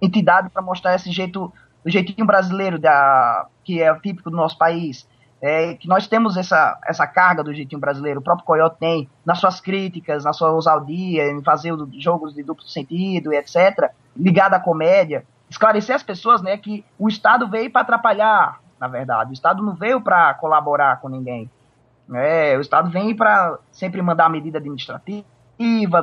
entidade 0.02 0.50
para 0.50 0.62
mostrar 0.62 0.96
esse 0.96 1.12
jeito, 1.12 1.50
o 1.86 1.90
jeitinho 1.90 2.28
brasileiro 2.28 2.78
da, 2.78 3.48
que 3.64 3.82
é 3.82 3.94
típico 4.00 4.30
do 4.30 4.36
nosso 4.36 4.58
país 4.58 5.08
é, 5.42 5.76
que 5.76 5.88
nós 5.88 6.08
temos 6.08 6.36
essa, 6.36 6.80
essa 6.86 7.06
carga 7.06 7.44
do 7.44 7.54
jeitinho 7.54 7.80
brasileiro, 7.80 8.20
o 8.20 8.24
próprio 8.24 8.46
Coyote 8.46 8.78
tem 8.80 9.10
nas 9.26 9.40
suas 9.40 9.60
críticas, 9.60 10.24
na 10.24 10.34
sua 10.34 10.52
ousadia, 10.52 11.30
em 11.30 11.44
fazer 11.44 11.74
jogos 12.00 12.34
de 12.34 12.44
duplo 12.44 12.66
sentido, 12.66 13.32
etc., 13.34 13.92
ligado 14.16 14.56
à 14.56 14.60
comédia, 14.60 15.24
esclarecer 15.50 15.96
as 15.96 16.04
pessoas 16.04 16.42
né, 16.42 16.58
que 16.58 16.84
o 16.98 17.08
Estado 17.08 17.48
veio 17.48 17.72
para 17.72 17.82
atrapalhar, 17.82 18.60
na 18.80 18.88
verdade, 18.88 19.32
o 19.32 19.34
Estado 19.34 19.64
não 19.64 19.74
veio 19.74 20.02
para 20.02 20.34
colaborar 20.36 21.00
com 21.00 21.10
ninguém. 21.10 21.50
É, 22.14 22.58
o 22.58 22.62
Estado 22.62 22.90
vem 22.90 23.16
para 23.16 23.58
sempre 23.72 24.02
mandar 24.02 24.30
medida 24.30 24.60
administrativa, 24.60 25.26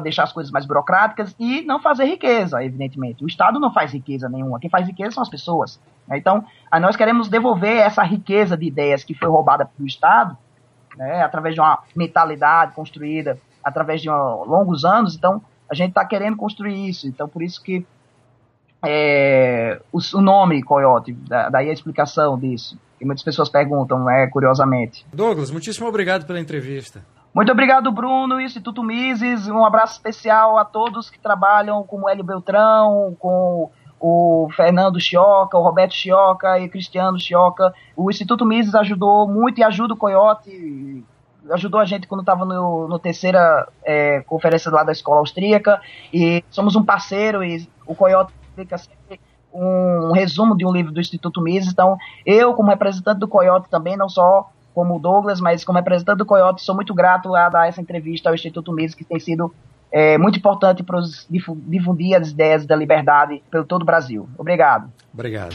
deixar 0.03 0.25
as 0.25 0.33
coisas 0.33 0.53
mais 0.53 0.67
burocráticas 0.67 1.35
e 1.39 1.63
não 1.63 1.81
fazer 1.81 2.05
riqueza, 2.05 2.63
evidentemente. 2.65 3.25
O 3.25 3.27
Estado 3.27 3.59
não 3.59 3.73
faz 3.73 3.93
riqueza 3.93 4.29
nenhuma, 4.29 4.61
quem 4.61 4.71
faz 4.71 4.87
riqueza 4.87 5.13
são 5.13 5.23
as 5.23 5.29
pessoas. 5.29 5.81
Né? 6.07 6.19
Então, 6.19 6.45
nós 6.81 6.97
queremos 6.97 7.29
devolver 7.29 7.79
essa 7.79 8.03
riqueza 8.03 8.57
de 8.57 8.67
ideias 8.67 9.05
que 9.05 9.15
foi 9.15 9.29
roubada 9.29 9.65
pelo 9.65 9.87
Estado, 9.87 10.37
né, 10.97 11.23
através 11.23 11.55
de 11.55 11.61
uma 11.61 11.81
mentalidade 11.95 12.73
construída 12.73 13.39
através 13.63 14.03
de 14.03 14.11
longos 14.11 14.85
anos. 14.85 15.17
Então, 15.17 15.41
a 15.71 15.75
gente 15.75 15.91
está 15.91 16.05
querendo 16.05 16.37
construir 16.37 16.89
isso. 16.89 17.09
Então, 17.09 17.29
por 17.29 17.43
isso 17.43 17.63
que 17.63 17.87
é, 18.85 19.81
o, 19.91 19.99
o, 20.15 20.21
nome 20.21 20.63
Coyote, 20.63 21.13
da, 21.13 21.49
daí 21.49 21.71
a 21.71 21.73
explicação 21.73 22.39
disso. 22.39 22.79
Que 22.99 23.05
muitas 23.05 23.25
pessoas 23.25 23.49
perguntam, 23.49 24.09
é, 24.09 24.27
curiosamente. 24.29 25.07
Douglas, 25.13 25.51
muitíssimo 25.51 25.89
obrigado 25.89 26.27
pela 26.27 26.39
entrevista. 26.39 27.05
Muito 27.35 27.51
obrigado, 27.51 27.91
Bruno, 27.91 28.41
Instituto 28.41 28.85
Mises. 28.85 29.49
Um 29.49 29.65
abraço 29.65 29.95
especial 29.95 30.57
a 30.57 30.65
todos 30.65 31.11
que 31.11 31.19
trabalham 31.19 31.83
com 31.83 32.03
o 32.03 32.09
Hélio 32.09 32.23
Beltrão, 32.23 33.17
com 33.19 33.71
o 34.07 34.51
Fernando 34.55 35.01
Chioca, 35.01 35.57
o 35.57 35.63
Roberto 35.63 35.95
Chioca 35.95 36.59
e 36.59 36.67
o 36.67 36.71
Cristiano 36.71 37.19
Chioca. 37.19 37.73
O 37.97 38.11
Instituto 38.11 38.45
Mises 38.45 38.75
ajudou 38.75 39.27
muito 39.27 39.59
e 39.59 39.65
ajuda 39.65 39.95
o 39.95 39.97
Coyote, 39.97 41.03
ajudou 41.51 41.81
a 41.81 41.87
gente 41.87 42.07
quando 42.07 42.21
estava 42.21 42.45
no, 42.45 42.87
no, 42.87 42.99
terceira 42.99 43.67
é, 43.83 44.21
conferência 44.21 44.71
lá 44.71 44.85
da 44.85 44.93
escola 44.93 45.21
austríaca. 45.21 45.81
E 46.13 46.45
somos 46.51 46.77
um 46.77 46.85
parceiro 46.85 47.43
e 47.43 47.67
o 47.87 47.95
Coyote 47.95 48.31
fica 48.55 48.77
sempre 48.77 49.19
um 49.51 50.13
resumo 50.13 50.55
de 50.55 50.67
um 50.67 50.71
livro 50.71 50.93
do 50.93 51.01
Instituto 51.01 51.41
Mises. 51.41 51.73
Então, 51.73 51.97
eu, 52.27 52.53
como 52.53 52.69
representante 52.69 53.21
do 53.21 53.29
Coyote 53.29 53.71
também, 53.71 53.97
não 53.97 54.11
só 54.11 54.51
como 54.75 54.97
o 54.97 54.99
Douglas, 54.99 55.41
mas 55.41 55.65
como 55.65 55.79
representante 55.79 56.19
do 56.19 56.27
Coyote, 56.27 56.61
sou 56.61 56.75
muito 56.75 56.93
grato 56.93 57.35
a 57.35 57.49
dar 57.49 57.69
essa 57.69 57.81
entrevista 57.81 58.29
ao 58.29 58.35
Instituto 58.35 58.71
Mises, 58.71 58.95
que 58.95 59.05
tem 59.05 59.19
sido 59.19 59.51
é, 59.95 60.19
muito 60.19 60.41
importante 60.41 60.83
para 60.83 61.01
difundir 61.31 62.17
as 62.17 62.31
ideias 62.31 62.67
da 62.67 62.75
liberdade 62.75 63.41
pelo 63.49 63.65
todo 63.65 63.83
o 63.83 63.85
Brasil. 63.85 64.29
Obrigado. 64.37 64.93
Obrigado. 65.13 65.55